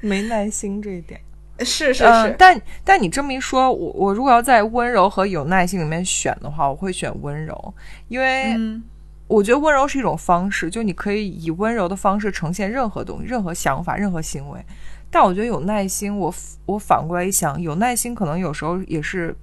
[0.00, 1.20] 没耐心这一点。
[1.64, 7.74] 是是嗯，是，但但你这么一说，我我如果要在温柔和有耐心里面选的话，我会选温柔，
[8.08, 8.82] 因为嗯。
[9.28, 14.62] 我觉得温柔是一种方式，就你可以以温柔的方式呈现任何东西、任何想法、任何行为。
[15.10, 16.34] 但我觉得有耐心，我
[16.66, 19.34] 我反过来一想，有耐心可能有时候也是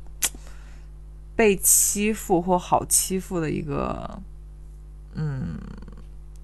[1.35, 4.21] 被欺负或好欺负的一个，
[5.15, 5.57] 嗯，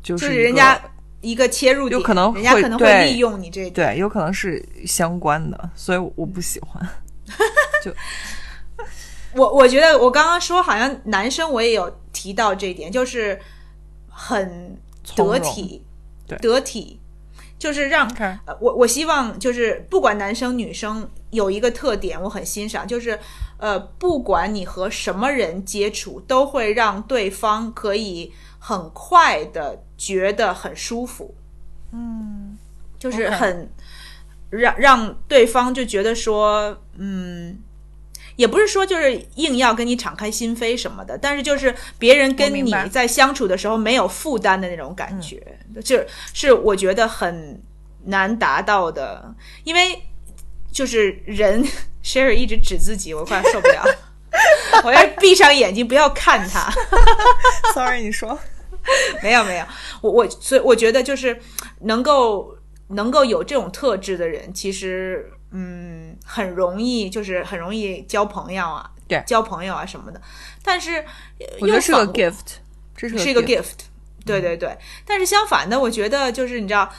[0.02, 0.82] 就就是人家
[1.26, 3.74] 一个切入点，有可能人家可能会利用你这一点。
[3.74, 6.88] 对，有可能是相关的，所以我不喜欢。
[7.84, 7.92] 就
[9.34, 13.40] 我我觉得我刚刚说好像男生我也有提到这一点，就是
[14.08, 14.78] 很
[15.16, 15.84] 得体，
[16.28, 17.00] 对得体。
[17.58, 18.08] 就是让
[18.60, 23.18] 我我希望就是不管男生女生有一个特点，我很欣赏，就是
[23.58, 31.34] 呃，不管你和什么人接触，都会让对方可以很快的觉得很舒服。
[31.92, 32.58] 嗯，
[33.00, 33.70] 就是很
[34.50, 37.60] 让让对方就觉得说，嗯。
[38.38, 45.42] 也不是说就是硬要跟你敞开心扉什么的，但是就是别人跟你在相处的时候没有负担的那种感觉，
[45.76, 47.58] 就是是我觉得很
[48.04, 49.34] 难达到的，
[49.64, 50.04] 因为
[50.70, 51.66] 就是人
[52.04, 53.96] Sherry 一直指自己，我快要受不了了，
[54.84, 56.70] 我要闭上眼睛不要看他。
[57.74, 58.38] Sorry，你说。
[59.24, 59.66] 没有没有，
[60.02, 61.40] 我我所以我觉得就是
[61.82, 62.56] 能够
[62.90, 70.22] 能够有这种特质的人，其实嗯很容易，就是很容易交朋友啊，对交朋友啊什么的。
[70.64, 71.04] 但是
[71.60, 72.58] 我觉得是个 gift，
[72.96, 73.62] 这是是一个 gift。
[73.62, 73.80] gift。
[74.26, 74.76] 对对对，
[75.06, 76.92] 但是相反的，我觉得就是你知道，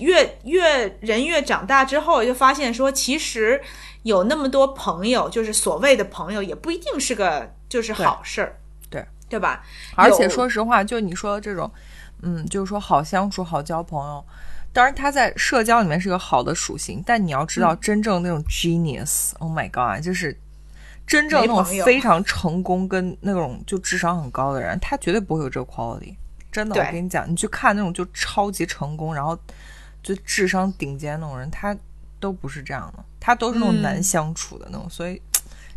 [0.00, 3.62] 越越人越长大之后，就发现说，其实
[4.02, 8.58] 有那么多朋友，就是所谓的朋友，也不一定是个就是好事儿，
[9.32, 9.62] 对对吧？
[9.94, 11.70] 而且说实话，就你说的这种，
[12.22, 14.24] 嗯，就是说好相处、好交朋友。
[14.74, 20.38] 当然，他在社交里面是个好的属性，但你要知嗯道，真正那种 genius，、oh my god，就是
[21.06, 26.14] 真正那种非常成功跟那种就智商很高的人，他绝对不会有这个 quality。
[26.50, 29.38] 真的，我跟你讲，你去看那种就超级成功，然后
[30.02, 31.76] 就智商顶尖那种人，他
[32.20, 35.20] 都不是这样的，他都是那种嗯难相处的那种，所以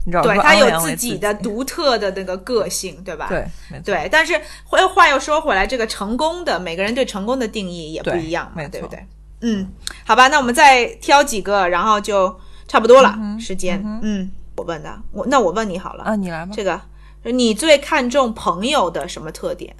[0.05, 3.27] 你知道，对他有自自己的独特的那个个性，对吧？
[3.27, 3.45] 对，
[3.83, 9.05] 对，但是话话又说回来，这个成功的每个人对成功的定义也不一样嘛，对不对？
[9.41, 9.67] 嗯，
[10.05, 13.81] 好吧，那我们再挑几个，然后就差不多了、时间。
[14.01, 16.51] 嗯我问的，我那我问你好了，啊，你来吧。
[16.55, 16.79] 这个
[17.23, 19.75] 你最看重朋友的什么特点？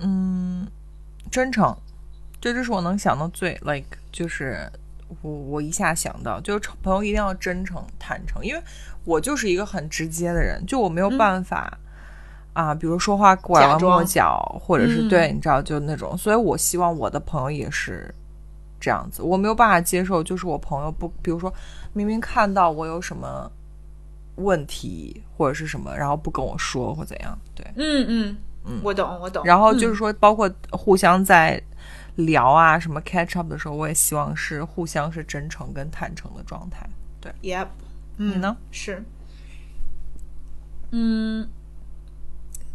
[0.00, 0.66] 嗯
[1.30, 1.74] 真诚，
[2.40, 4.70] 这就是我能想到最 like，就是
[5.22, 8.62] 我我一下想到，就是朋友一定要真诚坦诚，因为
[9.08, 11.78] 我就是一个很直接的人，就我没有办法、
[12.52, 15.08] 啊，比如说话拐弯抹角，或者是、嗯。
[15.08, 18.14] 对，你知道就那种，所以我希望我的朋友也是
[18.78, 21.50] 这样子，我没有办法接受，就是我朋友不，比如说
[21.94, 23.50] 明明看到我有什么
[24.34, 27.66] 问题或者是什么，然后不跟我说或怎样，对。
[27.76, 28.36] 嗯嗯
[28.66, 29.42] 嗯，我懂我懂。
[29.44, 31.58] 然后就是嗯说，包括互相在
[32.16, 36.86] 聊啊什么 catch up 的时候，我也希望是互相是真诚跟坦诚的状态。
[37.20, 37.66] 对，Yep，
[38.18, 38.32] 嗯。
[38.32, 38.56] 你呢？
[38.70, 39.02] 是，
[40.92, 41.48] 嗯，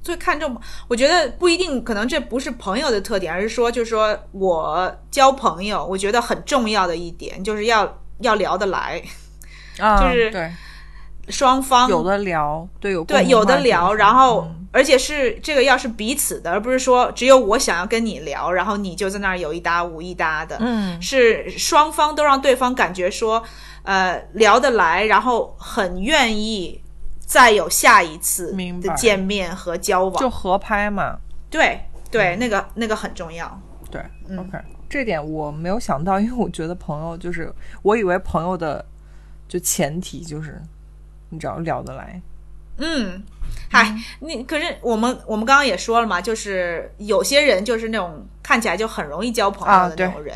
[0.01, 9.01] 最看重，我觉得不一定，可能这不是朋友的特点，而是说，就是说我交朋友，我觉得很重要的一点就是要要聊得来，
[9.79, 10.51] 啊， 就是对，
[11.29, 14.59] 双方有的聊，对，有对有的聊，然后、嗯。
[14.73, 23.43] 而且是这个要是彼此的，而不是说只有我想要跟你聊，然后你就在那儿有一搭无一搭的，嗯，是双方都让对方感觉说，
[23.83, 26.81] 呃，聊得来，然后很愿意
[27.19, 30.15] 再有下一次的见面和交往。
[30.15, 31.17] 就合拍嘛。
[31.49, 31.79] 对
[32.09, 33.61] 对，那个那个很重要。
[33.91, 34.01] 对、
[34.37, 38.83] o k 这点我没有想到，因为我觉得朋友就是，我以为朋友的
[39.47, 40.61] 就前提就是，
[41.29, 42.21] 你只要聊得来。
[42.77, 43.23] 嗯，
[43.69, 50.35] 嗨，你可是我们我们刚刚也说了嘛，就是有些人就是那种看起来就很容易交朋友的那种人，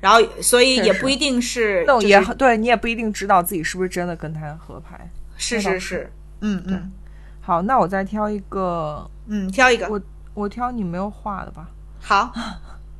[0.00, 5.10] 然后所以也不一定是那种就是也很对你也不一定知道自己是不是真的跟他合拍。
[5.36, 5.80] 是是是。
[5.80, 6.92] 是，嗯嗯。
[7.40, 9.88] 好，那我再挑一个，嗯，挑一个。
[9.88, 10.00] 我
[10.34, 11.68] 我挑你没有画的吧。
[12.00, 12.32] 好，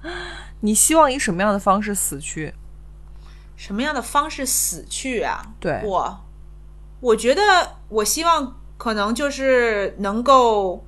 [0.61, 2.53] 你希望以什么样的方式死去？
[3.57, 5.41] 什么样的方式死去啊？
[5.61, 5.80] 对。
[5.85, 6.24] 我，
[6.99, 10.85] 我觉得我希望可能就是能够，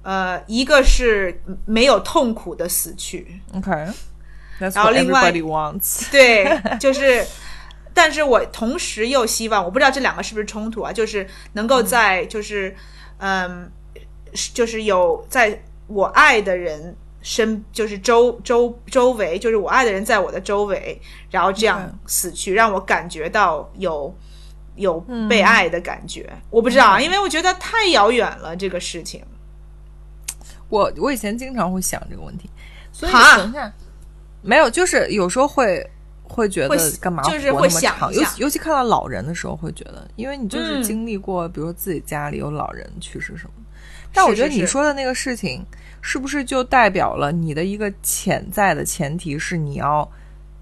[0.00, 6.08] 呃，一个是没有痛苦的死去，OK，That's、然后另外 wants。
[6.10, 7.26] 对，就是，
[7.92, 12.74] 但是我同时又希望，我不知道这两个是不是冲突啊，就是能够在就是，
[13.18, 13.70] 嗯，
[14.32, 20.98] 是就是有在我爱的人身，就是周周周围，就是我爱的人在我的周围，
[21.30, 24.16] 然后这样死去，让我感觉到有
[24.76, 26.30] 有被爱的感觉。
[26.50, 29.22] 我不知道啊，因为我觉得太遥远了这个事情。
[30.68, 32.48] 我我以前经常会想这个问题，
[32.92, 33.72] 所以一下，
[34.42, 35.88] 没有，就是有时候会
[36.24, 43.50] 会觉得干嘛就是会想尤其尤其看到老人的时候会觉得，因为你就是嗯经历过，比如说自己家里有老人去世什么。
[44.12, 45.64] 但我觉得你说的那个事情，
[46.00, 50.10] 是不是就代表了你的一个潜在的前提是你要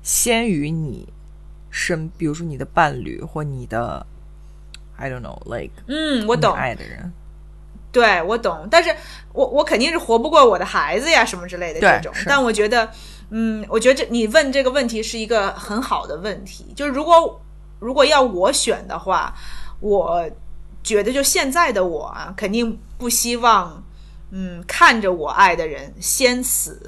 [0.03, 1.09] 先于你
[1.77, 4.07] 身，比如说你的伴侣或你的
[4.97, 7.12] ，I don't know，like 嗯，我懂，爱的人，
[7.91, 8.95] 对我懂，但是
[9.33, 12.14] 我我肯定是活不过我的孩子呀，什么之类的这种。
[12.27, 12.89] 但我觉得，
[13.31, 16.72] 嗯，我觉得这你问这个问题是一个很好的问题。
[16.77, 17.43] 就是如果
[17.81, 19.35] 如果要我选的话，
[19.81, 20.25] 我
[20.85, 23.83] 觉得就现在的我啊，肯定不希望，
[24.31, 26.81] 嗯，看着我爱的人先死。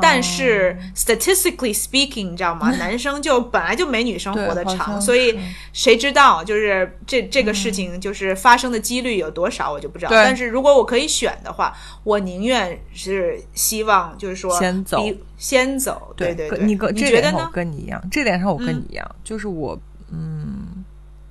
[0.00, 2.70] 但是 statistically speaking，你知道吗？
[2.78, 5.38] 男生就本来就没女生活得长，所以
[5.72, 10.10] 谁知道就是这这个事情就是发生的几率有多少，我就不知道。
[10.12, 11.74] 但是如果我可以选的话，
[12.04, 15.04] 我宁愿是希望就是说先走
[15.36, 16.14] 先走。
[16.16, 17.50] 对对对，你跟你觉得呢？
[17.52, 19.78] 跟你一样，这点上我跟你一样，就是我
[20.12, 20.84] 嗯，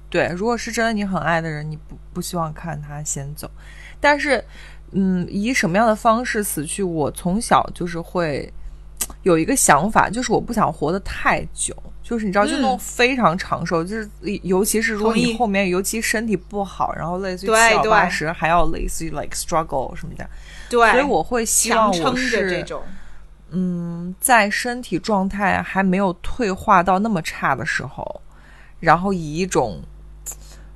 [0.10, 3.49] 对，如果是真的你很爱的人，你不不希望看他先走，
[3.99, 4.43] 但是
[4.92, 8.52] 嗯，以什么样的方式死去，我从小就是会
[9.24, 11.76] 有一个想法，就是我不想活得太久。
[12.02, 14.10] 就是你知道，就那种嗯非常长寿，就是
[14.42, 20.28] 尤其是如果你后面尤其身体不好，然后类似于对七老八十，还要类似于 like struggle 什么的，
[20.72, 22.82] 对，所以我会希望我是这种。
[23.52, 28.22] 嗯，在身体状态还没有退化到那么差的时候，
[28.80, 29.80] 然后以一种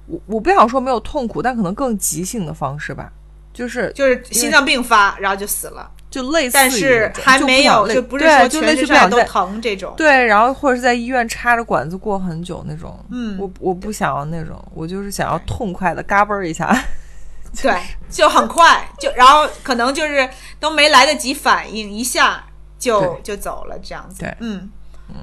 [0.06, 3.12] 我我不想说没有痛苦，但可能更急性的方式吧，
[3.54, 9.94] 就是就是心脏病发，然后就死了，就类似于但是还没有，就就不是说全就类似不身上下都疼这种。
[9.96, 16.76] 对，然后或者是在医院插着管子过很久那种，嗯我我不想要那种，我就是想要痛快的嘎嘣儿一下，
[17.62, 17.72] 对，
[18.10, 20.28] 就很快，就然后可能就是
[20.60, 22.44] 都没来得及反应，一下
[22.80, 24.22] 就就走了这样子。
[24.22, 24.70] 对嗯，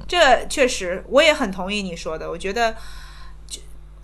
[0.07, 2.73] 这确实我也很同意你说的，我觉得。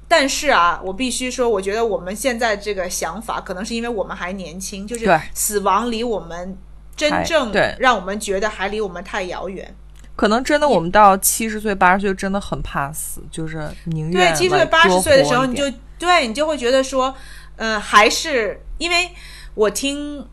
[0.07, 6.57] 就但是啊，我必须说，我觉得我们现在这个想法，可能是因为我们还年轻，就是死亡离我们
[6.95, 9.75] 真正让我们觉得还离我们太遥远。
[10.15, 15.63] 可能真的我们到七十岁八十岁真的很怕死，就是宁愿对，愿七十岁、八十岁的时候，你就
[15.99, 17.13] 对你就会觉得说，
[17.57, 19.11] 呃，还是因为
[19.53, 20.27] 我听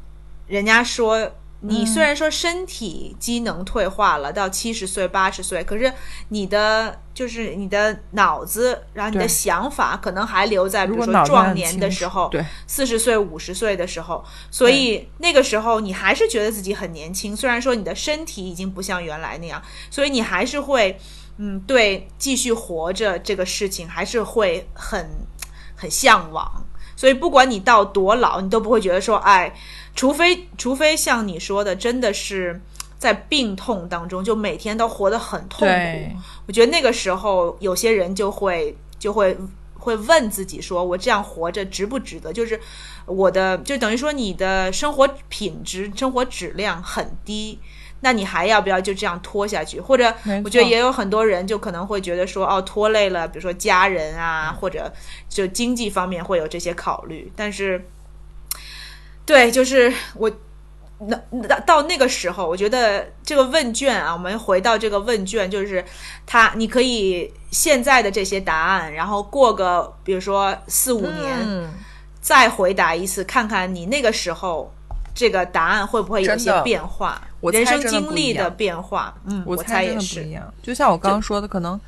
[0.47, 1.31] 人家说，
[1.67, 1.87] 你嗯。
[1.87, 5.93] 虽然说身体机能退化了，到七十岁、八十岁，可是
[6.29, 20.99] 你的就是你的脑子，然后你的想法可能还留在，比如说壮年的时候，对四十岁、五十岁的时候，所以那个时候你还是觉得自己很年轻，虽然说你的身体已经不像原来那样，所以你还是会，
[21.39, 25.09] 嗯，对继续活着这个事情还是会很
[25.77, 26.65] 很向往。
[26.97, 29.53] 所以不管你到多老，你都不会觉得说，哎，
[29.95, 32.61] 除非除非像你说的，真的是
[32.99, 35.75] 在病痛当中，就每天都活得很痛苦。
[36.47, 39.37] 我觉得那个时候，有些人就会就会
[39.75, 42.33] 会问自己说，我这样活着值不值得？
[42.33, 42.59] 就是
[43.07, 47.59] 我的，就等于说你的生活品质、生活质量很低。
[48.01, 49.81] 那你还要不要就这样拖下去？
[49.81, 50.15] 或者，
[50.45, 54.93] 我觉得也有很多人就可能会觉得说，哦，拖累了，比如说家人啊，或者
[55.27, 57.33] 就经济方面会有这些考虑。
[57.35, 57.89] 但是，
[59.27, 60.31] 对，就是我
[60.99, 61.17] 那
[61.49, 65.85] 到到那个时候，我觉得这个问卷啊，我们回到这个问卷，就是
[66.25, 71.71] 它，你可以现在的这些答案，然后过个比如说四五年，嗯，
[72.21, 74.73] 再回答一次，看看你那个时候
[75.15, 79.15] 这个答案会不会有些变化，人生经历的变化。
[79.27, 80.31] 嗯，我猜也是一。
[80.31, 80.53] 样。
[80.63, 81.79] 就像我刚刚说的，可能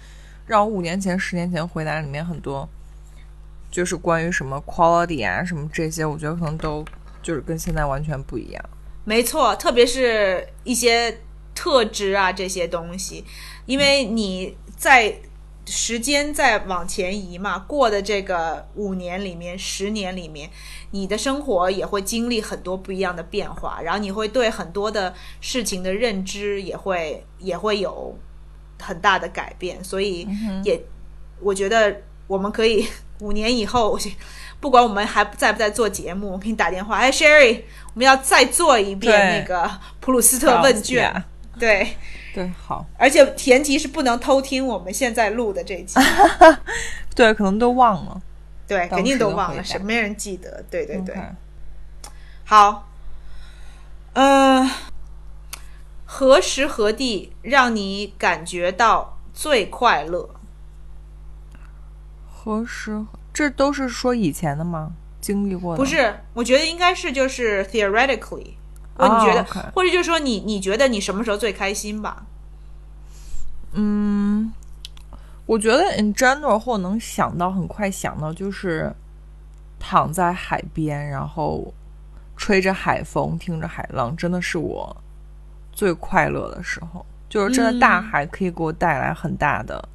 [0.47, 2.69] 让我五年前、十年前回答里面很多，
[3.71, 6.85] 就是关于什么 quality 啊、什么这些，我觉得可能都
[7.27, 8.65] 就是跟现在完全不一样。
[9.05, 11.23] 没错，特别是一些
[11.57, 13.25] 特质啊这些东西，
[13.67, 15.13] 因为你在
[15.65, 20.49] 时间在往前移嘛，过的这个五年里面、十年里面，
[20.93, 28.17] 你的生活也会经历很多不一样的变化，然后你会对很多的事情的认知也会也会有
[28.81, 30.29] 很大的改变，所以
[30.63, 30.81] 也、
[31.41, 32.87] 我觉得我们可以
[33.19, 33.99] 五年以后，我
[34.61, 37.63] 不管我们还在不在做节目，我给你打电话，哎，Sherry，
[37.95, 41.25] 我们要再做一遍那个普鲁斯特问卷。
[41.59, 41.97] 对，
[42.35, 45.99] 对，好，而且前提是不能偷听我们现在录的这集，
[47.15, 48.21] 对，可能都忘了。
[48.67, 49.79] 对，肯定都忘了，的回答。
[49.79, 51.17] 是没人记得，对对对。
[52.45, 52.89] 好，
[54.15, 54.69] 嗯、
[56.05, 60.29] 何时何地让你感觉到最快乐？
[62.29, 63.05] 何时？
[63.37, 64.93] 这都是说以前的吗？
[65.21, 65.77] 经历过的？
[65.77, 68.55] 不，是，我觉得应该是就是 theoretically，
[68.99, 72.25] 你觉得或者就是说你你觉得你什么时候最开心吧？
[73.75, 74.51] 嗯，
[75.45, 78.91] 我觉得 in general 或能想到，很快想到就是
[79.79, 81.75] 躺在海边，然后
[82.39, 84.97] 吹着海风，听着海浪，真的是我
[85.75, 87.05] 最快乐的时候。
[87.29, 89.87] 就是真的，大嗯海可以给我带来很大的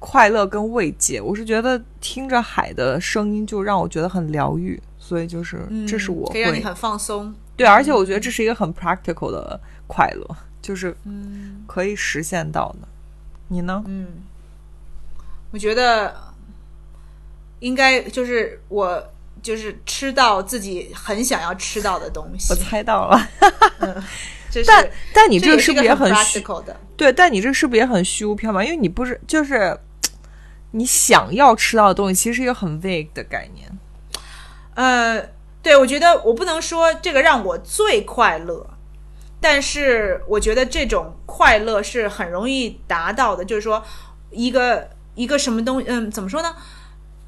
[0.00, 1.20] 快乐跟慰藉。
[1.20, 7.32] 我是觉得听着海的声音，就让我觉得很疗愈，所以就是、这是我嗯可以让你很放松。
[7.56, 12.88] 对，而且我觉得这是一个很 practical 的快乐，就是嗯可以实现到的。
[13.48, 13.82] 你呢？
[13.86, 14.06] 嗯，
[15.50, 16.16] 我觉得
[17.58, 23.28] 应该就是我就是吃到自己很想要吃到的东西我，猜到了，
[24.66, 26.74] 但但你这这个是不是也很？practical 的？
[26.96, 28.62] 对，但你这是不是也很虚无缥缈？
[28.62, 29.78] 因为你不是就是
[30.72, 33.68] 你想要吃到的东西，其实是一个很 vague 的概念。
[34.74, 35.20] 呃，
[35.62, 38.66] 对，我觉得我不能说这个让我最快乐，
[39.40, 43.44] 但是我觉得这种快乐是很容易达到的。
[43.44, 43.84] 就是说，
[44.30, 46.54] 一个一个什么东西，嗯，怎么说呢？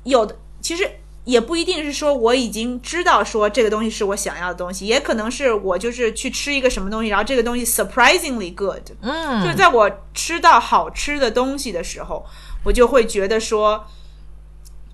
[0.05, 0.89] 有的其实
[1.25, 12.25] 也不一定是说我已经知道说这个东西是我想要的东西，也可能是我就是去吃一个什么东西，然后这个东西 surprisingly good，嗯就是在我吃到好吃的东西的时候，
[12.65, 13.87] 我就会觉得说，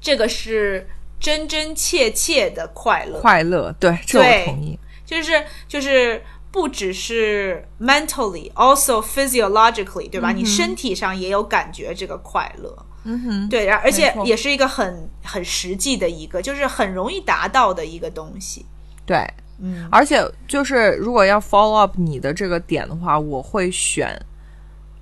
[0.01, 0.89] 这个是
[1.21, 4.79] 真真切切的快乐，快乐，对，这我同意。
[5.05, 10.33] 就是就是不只是 mentally，also physiologically，对吧？
[10.33, 18.67] 你身体上也有感觉这个快乐，嗯哼，对，然而且也是一个很很实际的一个，就是很容易达到的一个东西。
[19.07, 19.27] 对，
[19.61, 19.89] 嗯。
[19.91, 24.21] 而且就是如果要 follow up 你的这个点的话，我会选，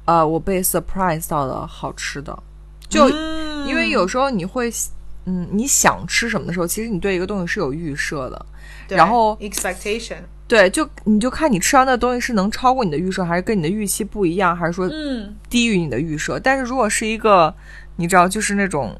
[0.04, 2.36] 呃，我被 surprise 到的好吃的，
[2.88, 4.72] 就、嗯因为有时候你会，
[5.24, 8.46] 嗯，你想吃什么的时候，其实你对一个东西是有预设的，
[8.88, 16.38] 然后 expectation，对，就你就看你吃完的东西是能超过你的预设，还是跟你的预期不一样，还是说嗯，低于你的预设。
[16.38, 17.52] 但是如果是一个，
[17.96, 18.96] 你知道，就是那种。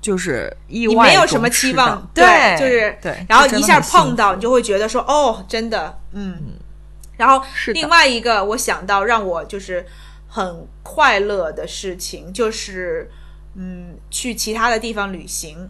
[0.00, 6.52] 就是意你外，没有什么期望，对，就是对，然后一下碰到，你就会觉得说，哦，真的，嗯。
[7.16, 9.84] 然后另外一个，我想到让我就是
[10.28, 13.10] 很快乐的事情，就是
[13.60, 15.68] 嗯，去其他的地方旅行，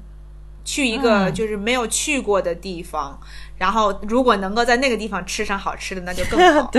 [0.63, 3.19] 去一个嗯就是没有去过的地方，
[3.57, 6.71] 然后如果能够在那个地方吃上好吃的，那就更好。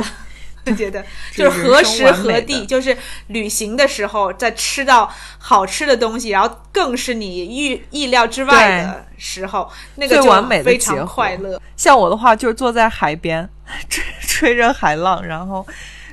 [0.65, 1.03] 我 觉得
[1.33, 2.95] 就是何时何地，就是
[3.27, 11.59] 旅行的时候，在吃到好吃的东西，然后更是你预意料之外的时候，那个就完美非常快乐。
[11.77, 13.49] 像我的话，就是坐在海边，
[13.89, 15.65] 吹吹着海浪，然后，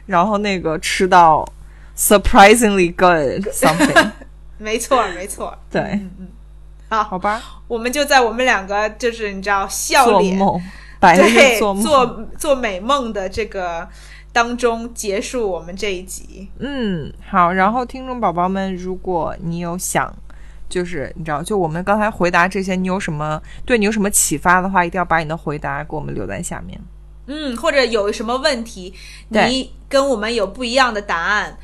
[0.07, 1.45] 然后那个吃到
[1.99, 4.11] surprisingly good something。
[4.59, 5.57] 没错，没错。
[5.71, 6.29] 对，嗯嗯。
[6.89, 10.63] 好，好吧，我们就在我们两个就是你知道笑脸，做梦，
[11.01, 11.83] 白日，做梦。
[11.83, 13.89] 做做美梦的这个
[14.33, 16.49] 当中结束我们这一集。
[16.61, 17.53] 嗯，好。
[17.53, 20.15] 然后听众宝宝们，如果你有想，
[20.69, 26.81] 就是你知道，就我们刚才回答这些，你有什么对你有什么启发的话，一定要把你的回答给我们留在下面。
[27.27, 28.95] 嗯，或者有什么问题，
[29.31, 31.59] 你跟我们有不一样的答案，嗯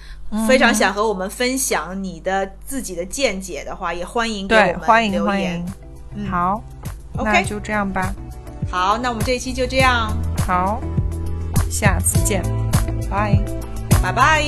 [0.48, 5.66] 非常想和我们分享你的自己的见解的话，也欢迎给对，我欢们留言迎欢迎。。
[6.14, 6.62] 嗯好
[7.16, 8.14] ，OK，就这样吧。
[8.70, 10.10] 好，那我们这一期就这样，
[10.46, 10.80] 好，
[11.70, 12.42] 下次见，
[13.10, 13.38] 拜。
[14.02, 14.42] 拜拜。